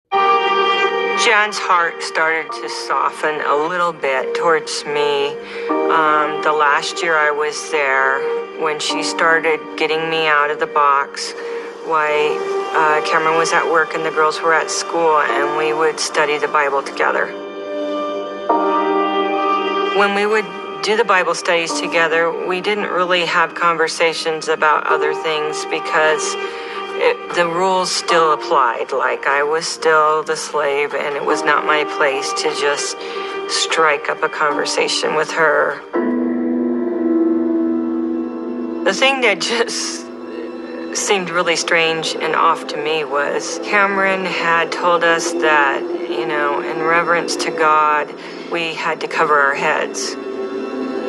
Jan's 1.24 1.60
heart 1.60 2.02
started 2.02 2.52
to 2.52 2.68
soften 2.68 3.42
a 3.42 3.56
little 3.56 3.94
bit 3.94 4.34
towards 4.34 4.84
me. 4.86 5.28
Um, 5.70 6.42
the 6.42 6.52
last 6.52 7.04
year 7.04 7.16
I 7.16 7.30
was 7.30 7.70
there, 7.70 8.20
when 8.60 8.80
she 8.80 9.04
started 9.04 9.60
getting 9.78 10.10
me 10.10 10.26
out 10.26 10.50
of 10.50 10.60
the 10.60 10.66
box, 10.66 11.34
why 11.86 12.10
uh, 12.74 13.08
Cameron 13.08 13.38
was 13.38 13.54
at 13.54 13.64
work 13.64 13.94
and 13.94 14.04
the 14.04 14.10
girls 14.10 14.42
were 14.42 14.56
at 14.56 14.72
school, 14.72 15.20
and 15.20 15.60
we 15.60 15.74
would 15.74 16.00
study 16.00 16.40
the 16.40 16.48
Bible 16.48 16.82
together. 16.82 17.28
When 20.00 20.16
we 20.16 20.26
would 20.26 20.46
do 20.82 20.98
the 20.98 21.06
Bible 21.06 21.36
studies 21.36 21.80
together, 21.80 22.32
we 22.48 22.62
didn't 22.62 22.90
really 22.90 23.28
have 23.28 23.54
conversations 23.54 24.48
about 24.48 24.88
other 24.88 25.14
things 25.14 25.66
because 25.66 26.36
it, 26.94 27.36
the 27.36 27.48
rules 27.48 27.92
still 27.92 28.34
applied. 28.34 28.92
Like 28.92 29.28
I 29.28 29.44
was 29.44 29.68
still 29.68 30.24
the 30.24 30.36
slave, 30.36 30.94
and 30.94 31.16
it 31.16 31.26
was 31.26 31.44
not 31.44 31.66
my 31.66 31.84
place 31.98 32.32
to 32.34 32.50
just 32.60 32.98
strike 33.50 34.10
up 34.10 34.24
a 34.24 34.30
conversation 34.30 35.16
with 35.16 35.32
her. 35.32 35.82
The 38.84 38.94
thing 38.94 39.22
that 39.22 39.40
just 39.40 40.08
seemed 40.96 41.30
really 41.30 41.56
strange 41.56 42.16
and 42.16 42.36
off 42.36 42.68
to 42.68 42.78
me 42.78 43.04
was 43.04 43.60
Cameron 43.64 44.26
had 44.26 44.72
told 44.72 45.04
us 45.04 45.32
that, 45.34 45.82
you 46.10 46.26
know, 46.26 46.62
in 46.62 46.82
reverence 46.84 47.36
to 47.38 47.52
God, 47.52 48.14
we 48.52 48.74
had 48.74 49.00
to 49.02 49.08
cover 49.08 49.40
our 49.40 49.56
heads. 49.56 50.14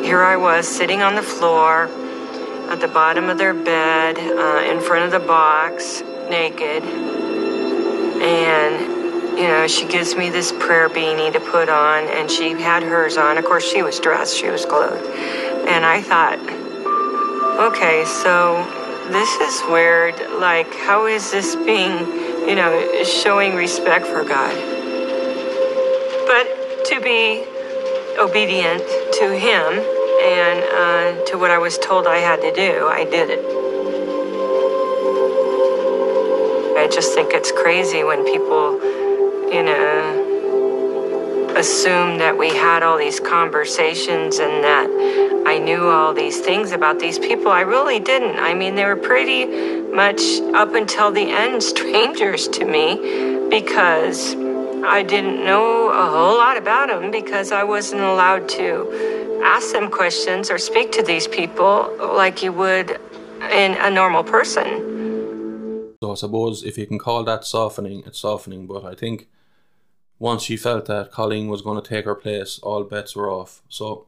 Here 0.05 0.21
I 0.21 0.37
was 0.37 0.67
sitting 0.67 1.01
on 1.01 1.15
the 1.15 1.21
floor 1.21 1.89
at 2.73 2.81
the 2.81 2.87
bottom 2.87 3.29
of 3.29 3.37
their 3.37 3.53
bed, 3.53 4.17
uh, 4.17 4.69
in 4.69 4.81
front 4.81 5.05
of 5.05 5.11
the 5.11 5.25
box, 5.25 6.01
naked. 6.27 6.83
And 8.21 9.37
you 9.37 9.47
know, 9.47 9.67
she 9.67 9.85
gives 9.85 10.15
me 10.15 10.31
this 10.31 10.51
prayer 10.51 10.89
beanie 10.89 11.31
to 11.33 11.39
put 11.39 11.69
on, 11.69 12.05
and 12.05 12.29
she 12.29 12.51
had 12.51 12.81
hers 12.81 13.15
on. 13.15 13.37
Of 13.37 13.45
course, 13.45 13.63
she 13.63 13.83
was 13.83 13.99
dressed, 13.99 14.35
she 14.35 14.49
was 14.49 14.65
clothed. 14.65 15.05
And 15.05 15.85
I 15.85 16.01
thought, 16.01 16.39
okay, 17.71 18.05
so 18.05 18.63
this 19.11 19.29
is 19.35 19.61
weird. 19.69 20.15
Like, 20.39 20.73
how 20.73 21.05
is 21.05 21.29
this 21.29 21.55
being, 21.55 21.99
you 22.47 22.55
know, 22.55 23.03
showing 23.03 23.55
respect 23.55 24.07
for 24.07 24.23
God? 24.23 24.55
But 26.25 26.85
to 26.85 26.99
be 27.01 27.43
obedient 28.17 28.83
to 29.13 29.37
Him 29.37 30.02
and 30.23 30.63
uh, 30.63 31.25
to 31.25 31.37
what 31.37 31.51
I 31.51 31.57
was 31.57 31.77
told 31.77 32.07
I 32.07 32.19
had 32.19 32.39
to 32.39 32.53
do, 32.53 32.87
I 32.87 33.03
did 33.03 33.29
it. 33.29 33.43
I 36.77 36.87
just 36.87 37.13
think 37.13 37.33
it's 37.33 37.51
crazy 37.51 38.05
when 38.05 38.23
people, 38.23 38.79
you 39.51 39.63
know, 39.63 41.55
assume 41.57 42.17
that 42.19 42.37
we 42.37 42.49
had 42.49 42.83
all 42.83 42.97
these 42.97 43.19
conversations 43.19 44.39
and 44.39 44.63
that 44.63 44.87
I 45.45 45.57
knew 45.57 45.89
all 45.89 46.13
these 46.13 46.39
things 46.39 46.71
about 46.71 46.99
these 46.99 47.19
people. 47.19 47.51
I 47.51 47.61
really 47.61 47.99
didn't. 47.99 48.39
I 48.39 48.53
mean, 48.53 48.75
they 48.75 48.85
were 48.85 48.95
pretty 48.95 49.45
much 49.93 50.21
up 50.53 50.73
until 50.73 51.11
the 51.11 51.29
end 51.29 51.61
strangers 51.73 52.47
to 52.47 52.63
me 52.63 53.49
because 53.49 54.35
I 54.85 55.03
didn't 55.03 55.43
know 55.43 55.89
a 55.89 56.09
whole 56.09 56.37
lot 56.37 56.55
about 56.55 56.87
them 56.87 57.11
because 57.11 57.51
I 57.51 57.65
wasn't 57.65 58.01
allowed 58.01 58.47
to 58.49 59.12
ask 59.43 59.71
them 59.73 59.89
questions 59.89 60.49
or 60.49 60.57
speak 60.57 60.91
to 60.93 61.03
these 61.03 61.27
people 61.27 61.93
like 61.99 62.41
you 62.41 62.51
would 62.53 62.99
in 63.51 63.73
a 63.79 63.89
normal 63.89 64.23
person. 64.23 65.95
So 66.01 66.11
I 66.11 66.15
suppose 66.15 66.63
if 66.63 66.77
you 66.77 66.87
can 66.87 66.99
call 66.99 67.23
that 67.23 67.45
softening, 67.45 68.03
it's 68.05 68.19
softening. 68.19 68.67
But 68.67 68.83
I 68.85 68.95
think 68.95 69.27
once 70.19 70.43
she 70.43 70.57
felt 70.57 70.85
that 70.85 71.11
Colleen 71.11 71.47
was 71.47 71.61
going 71.61 71.81
to 71.81 71.87
take 71.87 72.05
her 72.05 72.15
place, 72.15 72.59
all 72.59 72.83
bets 72.83 73.15
were 73.15 73.29
off. 73.29 73.61
So 73.69 74.07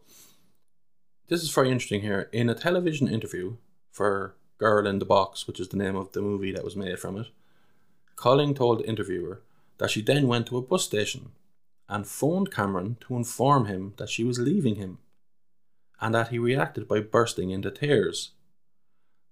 this 1.28 1.43
is 1.43 1.52
very 1.52 1.69
interesting 1.69 2.02
here. 2.02 2.30
In 2.32 2.50
a 2.50 2.56
television 2.56 3.08
interview 3.08 3.58
for 3.91 4.36
Girl 4.58 4.88
in 4.88 5.00
the 5.00 5.06
Box, 5.06 5.48
which 5.48 5.60
is 5.60 5.69
the 5.69 5.78
name 5.78 5.95
of 5.95 6.12
the 6.13 6.21
movie 6.21 6.52
that 6.52 6.63
was 6.63 6.76
made 6.76 7.00
from 7.00 7.17
it, 7.17 7.28
Colleen 8.15 8.54
told 8.54 8.80
the 8.80 8.88
interviewer 8.88 9.41
that 9.78 9.91
she 9.91 10.02
then 10.02 10.28
went 10.28 10.48
to 10.48 10.58
a 10.58 10.62
bus 10.62 10.84
station 10.84 11.32
and 11.89 12.08
phoned 12.08 12.52
Cameron 12.52 12.98
to 13.02 13.15
inform 13.15 13.65
him 13.65 13.93
that 13.98 14.10
she 14.10 14.24
was 14.24 14.39
leaving 14.39 14.76
him 14.76 15.00
and 16.01 16.13
that 16.13 16.29
he 16.29 16.39
reacted 16.39 16.88
by 16.88 16.99
bursting 16.99 17.49
into 17.51 17.71
tears. 17.71 18.31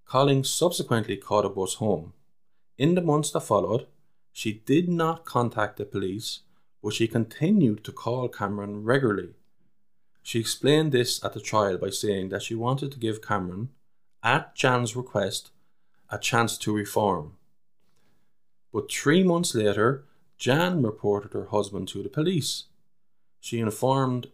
Colleen 0.05 0.43
subsequently 0.43 1.17
caught 1.17 1.45
a 1.45 1.49
bus 1.49 1.75
home. 1.75 2.13
In 2.77 2.95
the 2.95 3.01
months 3.01 3.31
that 3.31 3.41
followed, 3.41 3.87
she 4.31 4.61
did 4.65 4.89
not 4.89 5.25
contact 5.25 5.77
the 5.77 5.85
police, 5.85 6.41
but 6.81 6.93
she 6.93 7.07
continued 7.07 7.83
to 7.83 7.91
call 7.91 8.27
Cameron 8.27 8.83
regularly. 8.83 9.35
She 10.21 10.39
explained 10.39 10.91
this 10.91 11.23
at 11.23 11.33
the 11.33 11.41
trial 11.41 11.77
by 11.77 11.89
saying 11.89 12.29
that 12.29 12.43
she 12.43 12.55
wanted 12.55 12.91
to 12.91 12.99
give 12.99 13.21
Cameron, 13.21 13.69
at 14.23 14.55
Jan's 14.55 14.95
request, 14.95 15.51
a 16.09 16.17
chance 16.17 16.57
to 16.59 16.73
reform. 16.73 17.33
But 18.71 18.91
three 18.91 19.23
months 19.23 19.53
later, 19.53 20.05
Jan 20.37 20.81
reported 20.81 21.33
her 21.33 21.45
husband 21.45 21.87
to 21.89 22.01
the 22.01 22.09
police. 22.09 22.65
She 23.39 23.59
informed 23.59 24.27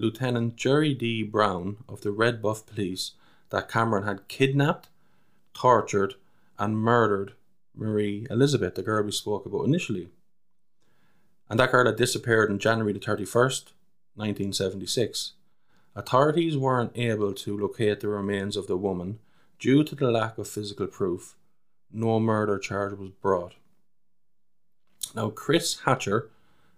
Lieutenant 0.00 0.56
Jerry 0.56 0.94
D. 0.94 1.22
Brown 1.22 1.76
of 1.88 2.00
the 2.00 2.10
Red 2.10 2.40
Bluff 2.40 2.64
Police 2.64 3.12
that 3.50 3.68
Cameron 3.68 4.04
had 4.04 4.28
kidnapped, 4.28 4.88
tortured, 5.52 6.14
and 6.58 6.78
murdered 6.78 7.34
Marie 7.74 8.26
Elizabeth, 8.30 8.74
the 8.74 8.82
girl 8.82 9.04
we 9.04 9.12
spoke 9.12 9.44
about 9.44 9.64
initially. 9.64 10.08
And 11.48 11.60
that 11.60 11.72
girl 11.72 11.86
had 11.86 11.96
disappeared 11.96 12.50
on 12.50 12.58
January 12.58 12.92
the 12.92 13.00
31st, 13.00 13.72
1976. 14.14 15.32
Authorities 15.94 16.56
weren't 16.56 16.96
able 16.96 17.34
to 17.34 17.58
locate 17.58 18.00
the 18.00 18.08
remains 18.08 18.56
of 18.56 18.68
the 18.68 18.76
woman 18.76 19.18
due 19.58 19.84
to 19.84 19.94
the 19.94 20.10
lack 20.10 20.38
of 20.38 20.48
physical 20.48 20.86
proof. 20.86 21.34
No 21.92 22.20
murder 22.20 22.58
charge 22.58 22.96
was 22.96 23.10
brought. 23.10 23.54
Now, 25.14 25.30
Chris 25.30 25.80
Hatcher, 25.80 26.30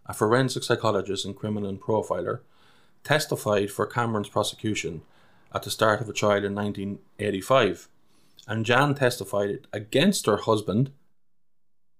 a 0.06 0.14
forensic 0.14 0.62
psychologist 0.62 1.24
and 1.24 1.36
criminal 1.36 1.76
profiler, 1.76 2.40
testified 3.04 3.70
for 3.70 3.86
Cameron's 3.86 4.28
prosecution 4.28 5.02
at 5.54 5.62
the 5.62 5.70
start 5.70 6.00
of 6.00 6.08
a 6.08 6.12
trial 6.12 6.44
in 6.44 6.54
1985, 6.54 7.88
and 8.48 8.64
Jan 8.64 8.94
testified 8.94 9.66
against 9.72 10.26
her 10.26 10.38
husband 10.38 10.92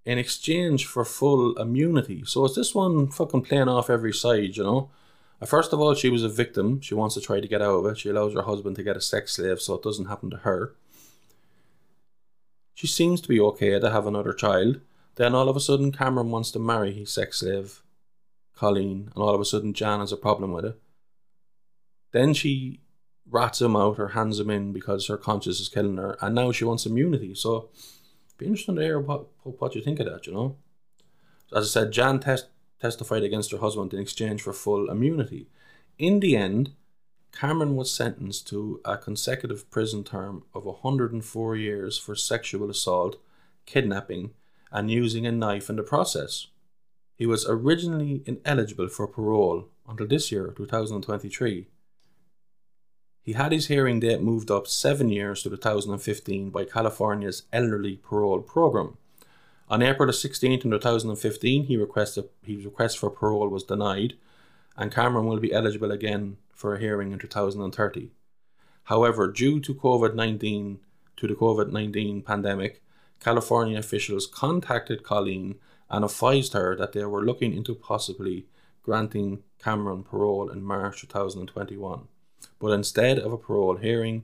in 0.05 0.17
exchange 0.17 0.85
for 0.85 1.05
full 1.05 1.55
immunity. 1.57 2.23
So 2.25 2.45
is 2.45 2.55
this 2.55 2.75
one 2.75 3.07
fucking 3.07 3.43
playing 3.43 3.69
off 3.69 3.89
every 3.89 4.13
side, 4.13 4.57
you 4.57 4.63
know? 4.63 4.89
Uh, 5.41 5.45
First 5.45 5.73
of 5.73 5.79
all, 5.79 5.93
she 5.93 6.09
was 6.09 6.23
a 6.23 6.29
victim. 6.29 6.81
She 6.81 6.95
wants 6.95 7.15
to 7.15 7.21
try 7.21 7.39
to 7.39 7.47
get 7.47 7.61
out 7.61 7.75
of 7.75 7.85
it. 7.85 7.97
She 7.97 8.09
allows 8.09 8.33
her 8.33 8.43
husband 8.43 8.75
to 8.77 8.83
get 8.83 8.97
a 8.97 9.01
sex 9.01 9.33
slave 9.33 9.61
so 9.61 9.75
it 9.75 9.83
doesn't 9.83 10.05
happen 10.05 10.29
to 10.31 10.37
her. 10.37 10.73
She 12.75 12.87
seems 12.87 13.21
to 13.21 13.29
be 13.29 13.39
okay 13.39 13.79
to 13.79 13.91
have 13.91 14.07
another 14.07 14.33
child. 14.33 14.81
Then 15.15 15.35
all 15.35 15.47
of 15.47 15.55
a 15.55 15.61
sudden, 15.61 15.91
Cameron 15.91 16.31
wants 16.31 16.51
to 16.51 16.59
marry 16.59 16.91
his 16.91 17.13
sex 17.13 17.39
slave, 17.39 17.83
Colleen, 18.55 19.11
and 19.13 19.23
all 19.23 19.35
of 19.35 19.41
a 19.41 19.45
sudden, 19.45 19.73
Jan 19.73 19.99
has 19.99 20.11
a 20.11 20.17
problem 20.17 20.51
with 20.51 20.65
it. 20.65 20.81
Then 22.13 22.33
she 22.33 22.79
rats 23.29 23.61
him 23.61 23.75
out 23.75 23.99
or 23.99 24.09
hands 24.09 24.39
him 24.39 24.49
in 24.49 24.71
because 24.71 25.07
her 25.07 25.17
conscience 25.17 25.59
is 25.59 25.67
killing 25.67 25.97
her, 25.97 26.15
and 26.21 26.33
now 26.33 26.51
she 26.51 26.63
wants 26.63 26.85
immunity. 26.85 27.35
So, 27.35 27.69
be 28.37 28.45
interesting 28.45 28.75
to 28.75 28.81
hear 28.81 28.99
what, 28.99 29.27
what 29.43 29.75
you 29.75 29.81
think 29.81 29.99
of 29.99 30.05
that, 30.05 30.25
you 30.25 30.33
know? 30.33 30.55
As 31.53 31.65
I 31.65 31.81
said, 31.81 31.91
Jan 31.91 32.19
test, 32.19 32.47
testified 32.79 33.23
against 33.23 33.51
her 33.51 33.57
husband 33.57 33.93
in 33.93 33.99
exchange 33.99 34.41
for 34.41 34.53
full 34.53 34.89
immunity. 34.89 35.47
In 35.97 36.19
the 36.19 36.35
end, 36.37 36.71
Cameron 37.31 37.75
was 37.75 37.91
sentenced 37.91 38.47
to 38.49 38.79
a 38.85 38.97
consecutive 38.97 39.69
prison 39.71 40.03
term 40.03 40.43
of 40.53 40.65
104 40.65 41.55
years 41.55 41.97
for 41.97 42.15
sexual 42.15 42.69
assault, 42.69 43.17
kidnapping, 43.65 44.31
and 44.71 44.91
using 44.91 45.25
a 45.25 45.31
knife 45.31 45.69
in 45.69 45.77
the 45.77 45.83
process. 45.83 46.47
He 47.15 47.25
was 47.25 47.47
originally 47.47 48.23
ineligible 48.25 48.89
for 48.89 49.07
parole 49.07 49.69
until 49.87 50.07
this 50.07 50.31
year, 50.31 50.53
2023. 50.55 51.67
He 53.23 53.33
had 53.33 53.53
his 53.53 53.67
hearing 53.67 54.01
date 54.01 54.21
moved 54.21 54.51
up 54.51 54.67
seven 54.67 55.07
years 55.07 55.43
to 55.43 55.49
2015 55.49 56.49
by 56.49 56.65
California's 56.65 57.43
Elderly 57.53 57.95
Parole 57.95 58.41
Program. 58.41 58.97
On 59.69 59.81
April 59.81 60.07
the 60.07 60.11
16th, 60.11 60.63
2015, 60.63 61.63
he 61.63 61.77
requested 61.77 62.25
his 62.45 62.65
request 62.65 62.97
for 62.97 63.09
parole 63.09 63.47
was 63.47 63.63
denied, 63.63 64.15
and 64.75 64.91
Cameron 64.91 65.25
will 65.25 65.39
be 65.39 65.53
eligible 65.53 65.89
again 65.89 66.35
for 66.51 66.75
a 66.75 66.79
hearing 66.81 67.13
in 67.13 67.19
2030. 67.19 68.11
However, 68.83 69.31
due 69.31 69.61
to 69.61 69.73
COVID-19 69.73 70.79
to 71.15 71.27
the 71.27 71.33
COVID-19 71.33 72.25
pandemic, 72.25 72.83
California 73.21 73.79
officials 73.79 74.27
contacted 74.27 75.01
Colleen 75.03 75.55
and 75.89 76.03
advised 76.03 76.51
her 76.51 76.75
that 76.75 76.91
they 76.91 77.05
were 77.05 77.23
looking 77.23 77.55
into 77.55 77.73
possibly 77.73 78.47
granting 78.83 79.43
Cameron 79.59 80.03
parole 80.03 80.49
in 80.49 80.61
March 80.61 80.99
2021. 80.99 82.09
But 82.63 82.71
instead 82.71 83.19
of 83.19 83.33
a 83.33 83.37
parole 83.37 83.75
hearing, 83.75 84.23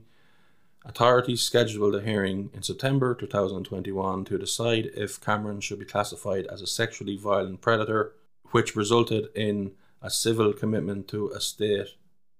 authorities 0.86 1.42
scheduled 1.42 1.94
a 1.94 2.00
hearing 2.00 2.48
in 2.54 2.62
September 2.62 3.14
2021 3.14 4.24
to 4.24 4.38
decide 4.38 4.90
if 4.96 5.20
Cameron 5.20 5.60
should 5.60 5.78
be 5.78 5.84
classified 5.84 6.46
as 6.46 6.62
a 6.62 6.66
sexually 6.66 7.18
violent 7.18 7.60
predator, 7.60 8.14
which 8.52 8.74
resulted 8.74 9.26
in 9.34 9.72
a 10.00 10.08
civil 10.08 10.54
commitment 10.54 11.06
to 11.08 11.28
a 11.32 11.38
state 11.38 11.88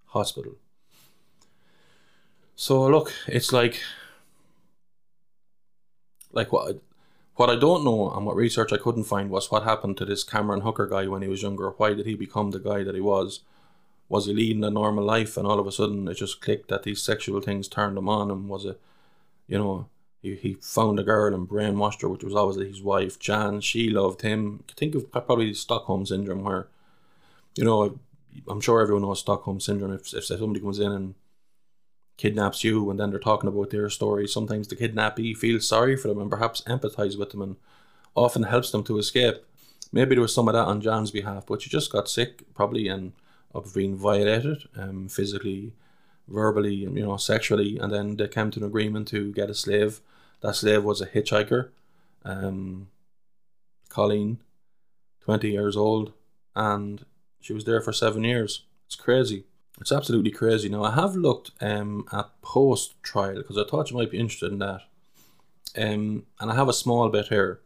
hospital. 0.07 0.55
So 2.57 2.87
look, 2.87 3.13
it's 3.27 3.53
like 3.53 3.83
like 6.33 6.51
what 6.51 6.79
what 7.35 7.51
I 7.51 7.57
don't 7.57 7.85
know 7.85 8.11
and 8.11 8.25
what 8.25 8.37
research 8.37 8.73
I 8.73 8.79
couldn't 8.79 9.05
find 9.05 9.29
was 9.29 9.51
what 9.51 9.65
happened 9.65 9.99
to 9.99 10.07
this 10.07 10.25
Cameron 10.25 10.63
Hooker 10.63 10.87
guy 10.87 11.09
when 11.09 11.21
he 11.21 11.29
was 11.29 11.43
younger. 11.43 11.75
Why 11.77 11.93
did 11.93 12.07
he 12.07 12.15
become 12.15 12.53
the 12.53 12.59
guy 12.59 12.85
that 12.85 12.95
he 12.95 13.03
was? 13.03 13.41
Was 14.11 14.27
he 14.27 14.35
leading 14.35 14.65
a 14.65 14.71
normal 14.71 15.05
life? 15.05 15.37
And 15.37 15.47
all 15.47 15.61
of 15.61 15.67
a 15.69 15.73
sudden 15.73 16.07
it 16.09 16.15
just 16.15 16.41
clicked 16.43 16.69
that 16.69 16.83
these 16.83 17.01
sexual 17.01 17.41
things 17.41 17.69
turned 17.69 17.97
him 17.97 18.09
on 18.09 18.31
and 18.31 18.49
was 18.49 18.67
it 18.67 18.79
you 19.47 19.57
know 19.57 19.87
he, 20.21 20.35
he 20.35 20.55
found 20.61 20.99
a 20.99 21.05
girl 21.05 21.33
and 21.33 21.49
brainwashed 21.49 22.03
her 22.03 22.09
which 22.09 22.25
was 22.25 22.35
always 22.35 22.57
his 22.57 22.83
wife 22.83 23.19
Jan. 23.21 23.61
She 23.61 23.89
loved 23.89 24.23
him. 24.23 24.65
Think 24.77 24.97
of 24.97 25.11
probably 25.13 25.55
Stockholm 25.55 26.05
syndrome 26.05 26.43
where 26.43 26.67
you 27.55 27.65
know 27.65 27.99
I'm 28.49 28.61
sure 28.61 28.81
everyone 28.81 29.03
knows 29.03 29.21
Stockholm 29.21 29.61
syndrome. 29.61 29.93
If, 29.93 30.13
if 30.13 30.25
somebody 30.25 30.61
comes 30.61 30.81
in 30.81 30.91
and 30.91 31.15
kidnaps 32.17 32.65
you 32.65 32.91
and 32.91 32.99
then 32.99 33.11
they're 33.11 33.21
talking 33.21 33.49
about 33.49 33.71
their 33.71 33.89
story 33.89 34.27
sometimes 34.27 34.67
the 34.69 34.77
kidnappee 34.77 35.35
feels 35.35 35.67
sorry 35.67 35.97
for 35.97 36.09
them 36.09 36.19
and 36.19 36.31
perhaps 36.31 36.63
empathize 36.63 37.17
with 37.17 37.31
them 37.31 37.43
and 37.43 37.57
often 38.17 38.43
helps 38.43 38.73
them 38.73 38.83
to 38.83 38.99
escape. 38.99 39.37
Maybe 39.93 40.17
there 40.17 40.23
was 40.23 40.35
some 40.35 40.49
of 40.49 40.55
that 40.55 40.67
on 40.67 40.81
Jan's 40.81 41.13
behalf 41.13 41.47
but 41.47 41.63
she 41.63 41.71
just 41.71 41.93
got 41.93 42.09
sick 42.09 42.43
probably 42.55 42.89
and 42.89 43.13
of 43.55 43.75
being 43.75 43.97
violated 43.97 44.65
um, 44.77 45.09
physically 45.09 45.73
verbally 46.29 46.75
you 46.75 47.05
know 47.05 47.17
sexually 47.17 47.79
and 47.79 47.93
then 47.93 48.17
they 48.17 48.29
came 48.29 48.51
to 48.51 48.61
an 48.61 48.67
agreement 48.67 49.09
to 49.09 49.33
get 49.33 49.51
a 49.51 49.55
slave 49.55 50.01
that 50.43 50.55
slave 50.55 50.85
was 50.85 51.01
a 51.01 51.07
hitchhiker 51.07 51.71
um, 52.25 52.89
Colleen 53.89 54.39
20 55.21 55.51
years 55.51 55.77
old, 55.77 56.13
and 56.57 57.05
she 57.41 57.53
was 57.53 57.65
there 57.65 57.81
for 57.81 57.93
seven 57.93 58.25
years. 58.25 58.65
It's 58.87 58.97
crazy. 58.97 59.45
It's 59.81 59.93
absolutely 59.93 60.31
crazy. 60.31 60.69
Now, 60.69 60.85
I 60.85 60.95
have 60.95 61.15
looked 61.15 61.53
um, 61.61 62.07
at 62.13 62.31
post 62.43 63.01
trial 63.03 63.37
because 63.37 63.57
I 63.57 63.65
thought 63.65 63.91
you 63.91 63.97
might 63.97 64.11
be 64.11 64.19
interested 64.19 64.53
in 64.53 64.59
that. 64.59 64.83
Um, 65.77 66.27
and 66.41 66.51
I 66.51 66.55
have 66.55 66.69
a 66.69 66.73
small 66.73 67.09
bit 67.09 67.29
here. 67.29 67.61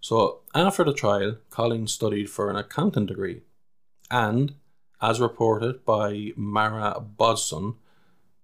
So, 0.00 0.40
after 0.54 0.84
the 0.84 0.92
trial, 0.92 1.36
Colleen 1.50 1.86
studied 1.86 2.30
for 2.30 2.50
an 2.50 2.56
accounting 2.56 3.06
degree. 3.06 3.42
And, 4.10 4.54
as 5.00 5.20
reported 5.20 5.84
by 5.84 6.32
Mara 6.36 7.02
Bovsun 7.18 7.76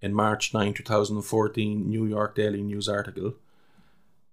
in 0.01 0.14
March 0.14 0.55
9, 0.55 0.75
2014 0.75 1.88
New 1.88 2.07
York 2.07 2.35
Daily 2.35 2.62
News 2.62 2.88
article, 2.88 3.35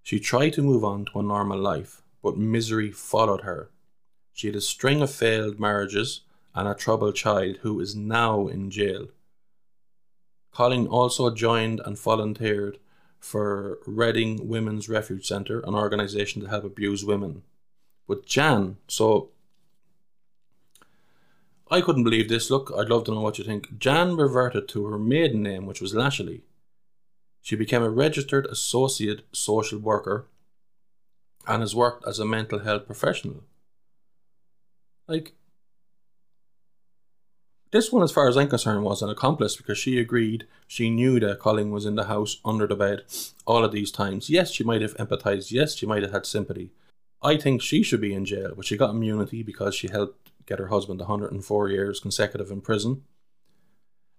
she 0.02 0.20
tried 0.20 0.50
to 0.54 0.62
move 0.62 0.84
on 0.84 1.04
to 1.06 1.20
a 1.20 1.22
normal 1.22 1.58
life, 1.58 2.02
but 2.22 2.36
misery 2.36 2.90
followed 2.90 3.42
her. 3.42 3.70
She 4.32 4.46
had 4.48 4.56
a 4.56 4.60
string 4.60 5.02
of 5.02 5.10
failed 5.10 5.58
marriages 5.60 6.22
and 6.54 6.68
a 6.68 6.74
troubled 6.74 7.16
child 7.16 7.58
who 7.62 7.80
is 7.80 7.94
now 7.96 8.46
in 8.46 8.70
jail. 8.70 9.08
Colleen 10.52 10.86
also 10.86 11.34
joined 11.34 11.80
and 11.84 11.98
volunteered 11.98 12.78
for 13.18 13.78
Redding 13.86 14.48
Women's 14.48 14.88
Refuge 14.88 15.26
Centre, 15.26 15.60
an 15.60 15.74
organisation 15.74 16.42
to 16.42 16.48
help 16.48 16.64
abused 16.64 17.06
women. 17.06 17.42
But 18.06 18.26
Jan, 18.26 18.78
so 18.88 19.30
I 21.72 21.80
couldn't 21.80 22.04
believe 22.04 22.28
this. 22.28 22.50
Look, 22.50 22.70
I'd 22.76 22.90
love 22.90 23.04
to 23.04 23.12
know 23.12 23.22
what 23.22 23.38
you 23.38 23.44
think. 23.44 23.78
Jan 23.78 24.14
reverted 24.14 24.68
to 24.68 24.84
her 24.88 24.98
maiden 24.98 25.42
name, 25.42 25.64
which 25.64 25.80
was 25.80 25.94
Lashley. 25.94 26.42
She 27.40 27.56
became 27.56 27.82
a 27.82 27.88
registered 27.88 28.44
associate 28.44 29.22
social 29.32 29.78
worker 29.78 30.26
and 31.48 31.62
has 31.62 31.74
worked 31.74 32.06
as 32.06 32.18
a 32.18 32.26
mental 32.26 32.58
health 32.58 32.84
professional. 32.84 33.44
Like, 35.08 35.32
this 37.70 37.90
one, 37.90 38.02
as 38.02 38.12
far 38.12 38.28
as 38.28 38.36
I'm 38.36 38.50
concerned, 38.50 38.84
was 38.84 39.00
an 39.00 39.08
accomplice 39.08 39.56
because 39.56 39.78
she 39.78 39.98
agreed 39.98 40.46
she 40.68 40.90
knew 40.90 41.18
that 41.20 41.38
Colleen 41.38 41.70
was 41.70 41.86
in 41.86 41.94
the 41.94 42.04
house 42.04 42.36
under 42.44 42.66
the 42.66 42.76
bed 42.76 43.04
all 43.46 43.64
of 43.64 43.72
these 43.72 43.90
times. 43.90 44.28
Yes, 44.28 44.50
she 44.50 44.62
might 44.62 44.82
have 44.82 44.94
empathized. 44.98 45.50
Yes, 45.50 45.74
she 45.74 45.86
might 45.86 46.02
have 46.02 46.12
had 46.12 46.26
sympathy. 46.26 46.70
I 47.22 47.36
think 47.36 47.62
she 47.62 47.82
should 47.82 48.00
be 48.00 48.14
in 48.14 48.24
jail, 48.24 48.52
but 48.56 48.66
she 48.66 48.76
got 48.76 48.90
immunity 48.90 49.42
because 49.42 49.74
she 49.74 49.88
helped 49.88 50.30
get 50.46 50.58
her 50.58 50.68
husband 50.68 50.98
104 50.98 51.68
years 51.68 52.00
consecutive 52.00 52.50
in 52.50 52.60
prison 52.60 53.04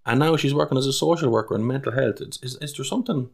and 0.05 0.19
now 0.19 0.35
she's 0.35 0.53
working 0.53 0.77
as 0.77 0.87
a 0.87 0.93
social 0.93 1.29
worker 1.29 1.55
in 1.55 1.65
mental 1.65 1.93
health. 1.93 2.21
Is, 2.21 2.57
is, 2.61 2.73
there 2.73 2.85
something 2.85 3.29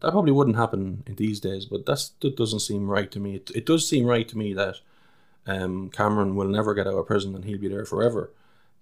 that 0.00 0.12
probably 0.12 0.32
wouldn't 0.32 0.56
happen 0.56 1.02
in 1.06 1.16
these 1.16 1.38
days? 1.38 1.66
But 1.66 1.84
that's 1.86 2.10
that 2.20 2.36
doesn't 2.36 2.60
seem 2.60 2.88
right 2.88 3.10
to 3.10 3.20
me. 3.20 3.36
It, 3.36 3.50
it 3.54 3.66
does 3.66 3.88
seem 3.88 4.06
right 4.06 4.26
to 4.28 4.38
me 4.38 4.54
that 4.54 4.76
um, 5.46 5.90
Cameron 5.90 6.34
will 6.34 6.48
never 6.48 6.72
get 6.72 6.86
out 6.86 6.94
of 6.94 7.06
prison 7.06 7.34
and 7.34 7.44
he'll 7.44 7.58
be 7.58 7.68
there 7.68 7.84
forever. 7.84 8.30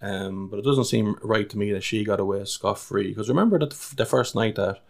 Um, 0.00 0.48
but 0.48 0.58
it 0.58 0.64
doesn't 0.64 0.84
seem 0.84 1.16
right 1.22 1.48
to 1.48 1.58
me 1.58 1.72
that 1.72 1.84
she 1.84 2.04
got 2.04 2.20
away 2.20 2.44
scot 2.44 2.78
free. 2.78 3.08
Because 3.08 3.28
remember 3.28 3.58
that 3.58 3.70
the 3.70 4.06
first 4.06 4.34
night 4.34 4.54
that 4.56 4.80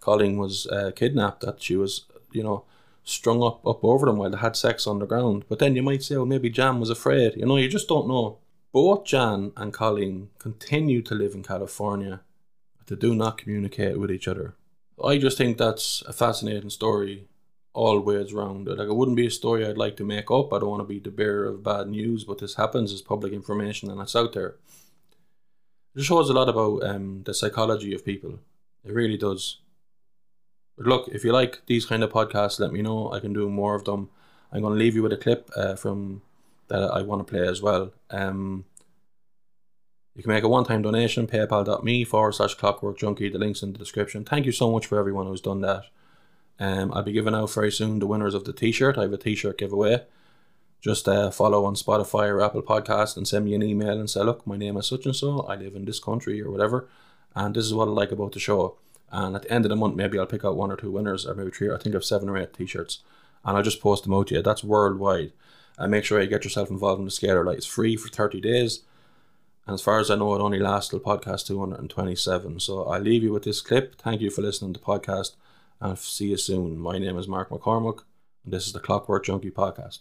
Colleen 0.00 0.36
was 0.36 0.66
uh, 0.66 0.92
kidnapped, 0.94 1.40
that 1.40 1.62
she 1.62 1.76
was, 1.76 2.04
you 2.32 2.42
know, 2.42 2.64
strung 3.04 3.42
up 3.42 3.66
up 3.66 3.84
over 3.84 4.06
them 4.06 4.16
while 4.16 4.30
they 4.30 4.38
had 4.38 4.56
sex 4.56 4.86
on 4.86 4.98
the 4.98 5.06
ground. 5.06 5.44
But 5.48 5.58
then 5.58 5.76
you 5.76 5.82
might 5.82 6.02
say, 6.02 6.16
well, 6.16 6.26
maybe 6.26 6.50
Jan 6.50 6.80
was 6.80 6.90
afraid. 6.90 7.36
You 7.36 7.46
know, 7.46 7.56
you 7.56 7.68
just 7.68 7.88
don't 7.88 8.08
know. 8.08 8.38
Both 8.72 9.04
Jan 9.04 9.52
and 9.56 9.72
Colleen 9.72 10.30
continue 10.38 11.02
to 11.02 11.14
live 11.14 11.34
in 11.34 11.42
California, 11.42 12.20
but 12.78 12.86
they 12.86 12.96
do 12.96 13.14
not 13.14 13.38
communicate 13.38 13.98
with 13.98 14.10
each 14.10 14.28
other. 14.28 14.54
I 15.02 15.18
just 15.18 15.36
think 15.36 15.58
that's 15.58 16.02
a 16.06 16.12
fascinating 16.12 16.70
story 16.70 17.28
all 17.74 18.00
ways 18.00 18.32
round. 18.32 18.68
Like 18.68 18.88
it 18.88 18.94
wouldn't 18.94 19.16
be 19.16 19.26
a 19.26 19.30
story 19.30 19.66
I'd 19.66 19.78
like 19.78 19.96
to 19.96 20.04
make 20.04 20.30
up. 20.30 20.52
I 20.52 20.58
don't 20.58 20.70
want 20.70 20.82
to 20.82 20.88
be 20.88 20.98
the 20.98 21.10
bearer 21.10 21.46
of 21.46 21.62
bad 21.62 21.88
news, 21.88 22.24
but 22.24 22.38
this 22.38 22.54
happens 22.54 22.92
as 22.92 23.02
public 23.02 23.32
information 23.32 23.90
and 23.90 24.00
it's 24.00 24.16
out 24.16 24.32
there. 24.32 24.56
It 25.94 26.02
shows 26.02 26.30
a 26.30 26.32
lot 26.32 26.48
about 26.48 26.84
um, 26.84 27.22
the 27.24 27.34
psychology 27.34 27.94
of 27.94 28.04
people. 28.04 28.40
It 28.84 28.92
really 28.92 29.16
does. 29.16 29.58
Look, 30.86 31.08
if 31.08 31.24
you 31.24 31.32
like 31.32 31.64
these 31.66 31.86
kind 31.86 32.02
of 32.02 32.10
podcasts, 32.10 32.60
let 32.60 32.72
me 32.72 32.82
know. 32.82 33.12
I 33.12 33.20
can 33.20 33.32
do 33.32 33.48
more 33.48 33.74
of 33.74 33.84
them. 33.84 34.10
I'm 34.52 34.60
going 34.60 34.74
to 34.74 34.78
leave 34.78 34.94
you 34.94 35.02
with 35.02 35.12
a 35.12 35.16
clip 35.16 35.50
uh, 35.56 35.76
from 35.76 36.22
that 36.68 36.90
I 36.92 37.02
want 37.02 37.26
to 37.26 37.30
play 37.30 37.46
as 37.46 37.62
well. 37.62 37.92
Um, 38.10 38.64
you 40.14 40.22
can 40.22 40.32
make 40.32 40.44
a 40.44 40.48
one-time 40.48 40.82
donation, 40.82 41.26
paypal.me 41.26 42.04
forward 42.04 42.34
slash 42.34 42.54
clockwork 42.54 42.98
junkie. 42.98 43.30
The 43.30 43.38
link's 43.38 43.62
in 43.62 43.72
the 43.72 43.78
description. 43.78 44.24
Thank 44.24 44.44
you 44.44 44.52
so 44.52 44.70
much 44.70 44.86
for 44.86 44.98
everyone 44.98 45.26
who's 45.26 45.40
done 45.40 45.62
that. 45.62 45.84
Um, 46.58 46.92
I'll 46.92 47.02
be 47.02 47.12
giving 47.12 47.34
out 47.34 47.52
very 47.52 47.72
soon 47.72 47.98
the 47.98 48.06
winners 48.06 48.34
of 48.34 48.44
the 48.44 48.52
t-shirt. 48.52 48.98
I 48.98 49.02
have 49.02 49.12
a 49.12 49.18
t-shirt 49.18 49.58
giveaway. 49.58 50.04
Just 50.82 51.08
uh, 51.08 51.30
follow 51.30 51.64
on 51.64 51.74
Spotify 51.74 52.28
or 52.28 52.42
Apple 52.42 52.62
Podcast 52.62 53.16
and 53.16 53.26
send 53.26 53.44
me 53.46 53.54
an 53.54 53.62
email 53.62 53.98
and 53.98 54.10
say, 54.10 54.22
look, 54.22 54.46
my 54.46 54.56
name 54.56 54.76
is 54.76 54.86
such 54.86 55.06
and 55.06 55.16
so. 55.16 55.40
I 55.42 55.56
live 55.56 55.76
in 55.76 55.84
this 55.84 56.00
country 56.00 56.42
or 56.42 56.50
whatever. 56.50 56.88
And 57.34 57.54
this 57.54 57.64
is 57.64 57.72
what 57.72 57.88
I 57.88 57.92
like 57.92 58.12
about 58.12 58.32
the 58.32 58.40
show. 58.40 58.76
And 59.12 59.36
at 59.36 59.42
the 59.42 59.52
end 59.52 59.66
of 59.66 59.68
the 59.68 59.76
month, 59.76 59.94
maybe 59.94 60.18
I'll 60.18 60.26
pick 60.26 60.44
out 60.44 60.56
one 60.56 60.72
or 60.72 60.76
two 60.76 60.90
winners 60.90 61.26
or 61.26 61.34
maybe 61.34 61.50
three. 61.50 61.70
I 61.70 61.76
think 61.76 61.94
I 61.94 61.98
have 61.98 62.04
seven 62.04 62.28
or 62.28 62.38
eight 62.38 62.54
t-shirts. 62.54 63.00
And 63.44 63.56
I'll 63.56 63.62
just 63.62 63.80
post 63.80 64.04
them 64.04 64.14
out 64.14 64.28
to 64.28 64.36
you. 64.36 64.42
That's 64.42 64.64
worldwide 64.64 65.32
and 65.78 65.90
make 65.90 66.04
sure 66.04 66.20
you 66.20 66.28
get 66.28 66.44
yourself 66.44 66.70
involved 66.70 67.00
in 67.00 67.04
the 67.04 67.10
Scalar 67.10 67.44
Light 67.44 67.58
It's 67.58 67.66
free 67.66 67.96
for 67.96 68.08
30 68.08 68.40
days. 68.40 68.80
And 69.66 69.74
as 69.74 69.82
far 69.82 70.00
as 70.00 70.10
I 70.10 70.16
know, 70.16 70.34
it 70.34 70.40
only 70.40 70.58
lasts 70.58 70.90
till 70.90 71.00
podcast 71.00 71.46
227. 71.46 72.60
So 72.60 72.84
I 72.84 72.98
leave 72.98 73.22
you 73.22 73.32
with 73.32 73.44
this 73.44 73.60
clip. 73.60 73.96
Thank 73.96 74.20
you 74.20 74.30
for 74.30 74.42
listening 74.42 74.72
to 74.74 74.80
the 74.80 74.86
podcast 74.86 75.36
and 75.80 75.98
see 75.98 76.28
you 76.28 76.36
soon. 76.36 76.78
My 76.78 76.98
name 76.98 77.18
is 77.18 77.28
Mark 77.28 77.50
McCormack, 77.50 78.02
and 78.44 78.52
this 78.52 78.66
is 78.66 78.72
the 78.72 78.80
Clockwork 78.80 79.24
Junkie 79.24 79.50
Podcast. 79.50 80.00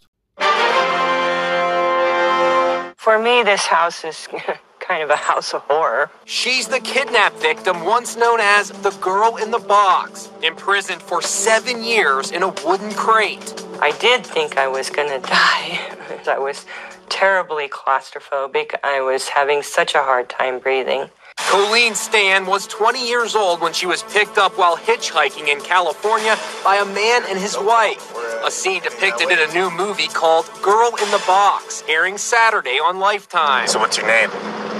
For 2.97 3.19
me, 3.19 3.43
this 3.43 3.65
house 3.65 4.04
is 4.04 4.28
kind 4.91 5.04
of 5.04 5.10
a 5.10 5.15
house 5.15 5.54
of 5.54 5.62
horror. 5.62 6.12
She's 6.25 6.67
the 6.67 6.82
kidnap 6.82 7.34
victim 7.36 7.86
once 7.86 8.17
known 8.17 8.41
as 8.41 8.71
the 8.84 8.91
girl 8.99 9.38
in 9.38 9.49
the 9.49 9.58
box, 9.58 10.30
imprisoned 10.43 11.01
for 11.01 11.21
seven 11.21 11.82
years 11.82 12.32
in 12.32 12.43
a 12.43 12.49
wooden 12.65 12.91
crate. 12.91 13.63
I 13.82 13.91
did 13.99 14.25
think 14.25 14.58
I 14.58 14.67
was 14.67 14.89
going 14.89 15.08
to 15.08 15.25
die. 15.25 15.80
I 16.27 16.38
was 16.38 16.65
terribly 17.08 17.69
claustrophobic. 17.69 18.75
I 18.84 18.99
was 18.99 19.30
having 19.30 19.63
such 19.63 19.95
a 19.95 19.99
hard 19.99 20.27
time 20.27 20.60
breathing. 20.60 21.10
Colleen 21.38 21.95
Stan 21.95 22.45
was 22.45 22.67
20 22.67 23.08
years 23.08 23.34
old 23.34 23.62
when 23.62 23.71
she 23.71 23.86
was 23.86 24.04
picked 24.04 24.38
up 24.38 24.58
while 24.58 24.75
hitchhiking 24.75 25.47
in 25.47 25.62
California 25.62 26.36
by 26.65 26.75
a 26.75 26.86
man 26.86 27.23
and 27.30 27.39
his 27.39 27.58
wife. 27.58 28.13
A 28.45 28.51
scene 28.51 28.82
depicted 28.84 29.30
in 29.30 29.39
a 29.39 29.54
new 29.54 29.71
movie 29.71 30.08
called 30.08 30.49
Girl 30.62 30.89
in 31.01 31.10
the 31.12 31.23
Box, 31.25 31.82
airing 31.88 32.17
Saturday 32.17 32.77
on 32.80 32.99
Lifetime. 32.99 33.67
So, 33.69 33.80
what's 33.80 33.95
your 33.97 34.08
name? 34.08 34.70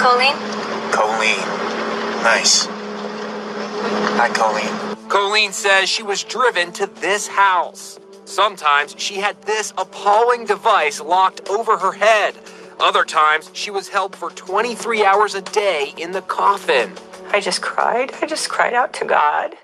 Colleen? 0.00 0.34
Colleen. 0.92 1.38
Nice. 2.24 2.66
Hi, 4.16 4.30
Colleen. 4.30 5.08
Colleen 5.10 5.52
says 5.52 5.90
she 5.90 6.02
was 6.02 6.24
driven 6.24 6.72
to 6.72 6.86
this 6.86 7.28
house. 7.28 8.00
Sometimes 8.24 8.94
she 8.96 9.16
had 9.16 9.42
this 9.42 9.74
appalling 9.76 10.46
device 10.46 11.02
locked 11.02 11.46
over 11.50 11.76
her 11.76 11.92
head. 11.92 12.34
Other 12.78 13.04
times 13.04 13.50
she 13.52 13.70
was 13.70 13.90
held 13.90 14.16
for 14.16 14.30
23 14.30 15.04
hours 15.04 15.34
a 15.34 15.42
day 15.42 15.92
in 15.98 16.12
the 16.12 16.22
coffin. 16.22 16.94
I 17.30 17.40
just 17.40 17.60
cried. 17.60 18.10
I 18.22 18.26
just 18.26 18.48
cried 18.48 18.72
out 18.72 18.94
to 18.94 19.04
God 19.04 19.54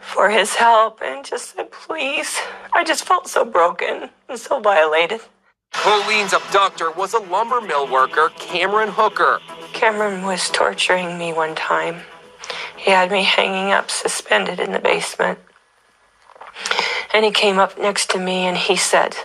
for 0.00 0.30
his 0.30 0.54
help 0.54 1.00
and 1.02 1.24
just 1.24 1.56
said, 1.56 1.72
please. 1.72 2.38
I 2.72 2.84
just 2.84 3.04
felt 3.04 3.26
so 3.26 3.44
broken 3.44 4.10
and 4.28 4.38
so 4.38 4.60
violated. 4.60 5.20
Colleen's 5.82 6.32
abductor 6.32 6.90
was 6.90 7.14
a 7.14 7.20
lumber 7.20 7.60
mill 7.60 7.86
worker, 7.86 8.30
Cameron 8.36 8.88
Hooker. 8.90 9.40
Cameron 9.72 10.24
was 10.24 10.50
torturing 10.50 11.16
me 11.16 11.32
one 11.32 11.54
time. 11.54 12.00
He 12.76 12.90
had 12.90 13.12
me 13.12 13.22
hanging 13.22 13.70
up 13.70 13.88
suspended 13.88 14.58
in 14.58 14.72
the 14.72 14.80
basement. 14.80 15.38
And 17.14 17.24
he 17.24 17.30
came 17.30 17.58
up 17.58 17.78
next 17.78 18.10
to 18.10 18.18
me 18.18 18.46
and 18.46 18.56
he 18.56 18.76
said, 18.76 19.16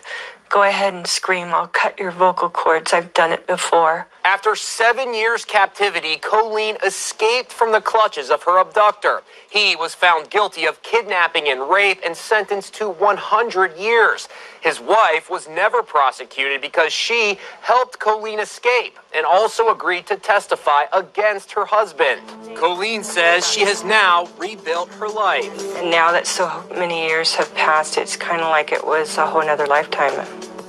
Go 0.49 0.61
ahead 0.61 0.93
and 0.93 1.07
scream. 1.07 1.47
I'll 1.47 1.67
cut 1.67 1.97
your 1.97 2.11
vocal 2.11 2.49
cords. 2.49 2.93
I've 2.93 3.13
done 3.13 3.31
it 3.31 3.47
before. 3.47 4.07
After 4.25 4.55
seven 4.55 5.13
years' 5.13 5.43
captivity, 5.43 6.15
Colleen 6.15 6.77
escaped 6.85 7.51
from 7.51 7.73
the 7.73 7.81
clutches 7.81 8.29
of 8.29 8.43
her 8.43 8.57
abductor. 8.57 9.21
He 9.49 9.75
was 9.75 9.93
found 9.93 10.29
guilty 10.29 10.65
of 10.65 10.81
kidnapping 10.81 11.49
and 11.49 11.69
rape 11.69 11.99
and 12.05 12.15
sentenced 12.15 12.73
to 12.75 12.87
100 12.87 13.77
years. 13.77 14.29
His 14.61 14.79
wife 14.79 15.29
was 15.29 15.49
never 15.49 15.83
prosecuted 15.83 16.61
because 16.61 16.93
she 16.93 17.37
helped 17.59 17.99
Colleen 17.99 18.39
escape 18.39 18.97
and 19.13 19.25
also 19.25 19.69
agreed 19.69 20.07
to 20.07 20.15
testify 20.15 20.83
against 20.93 21.51
her 21.51 21.65
husband. 21.65 22.21
Colleen 22.55 23.03
says 23.03 23.45
she 23.45 23.61
has 23.61 23.83
now 23.83 24.29
rebuilt 24.37 24.87
her 24.93 25.09
life. 25.09 25.75
And 25.75 25.91
now 25.91 26.13
that 26.13 26.27
so 26.27 26.63
many 26.69 27.05
years 27.05 27.35
have 27.35 27.53
passed, 27.55 27.97
it's 27.97 28.15
kind 28.15 28.41
of 28.41 28.47
like 28.47 28.71
it 28.71 28.87
was 28.87 29.17
a 29.17 29.25
whole 29.25 29.45
nother 29.45 29.67
lifetime, 29.67 30.13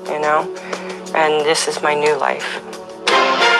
you 0.06 0.18
know? 0.18 0.42
And 1.14 1.46
this 1.46 1.68
is 1.68 1.80
my 1.80 1.94
new 1.94 2.16
life. 2.16 2.83
Thank 3.14 3.44
you. 3.48 3.53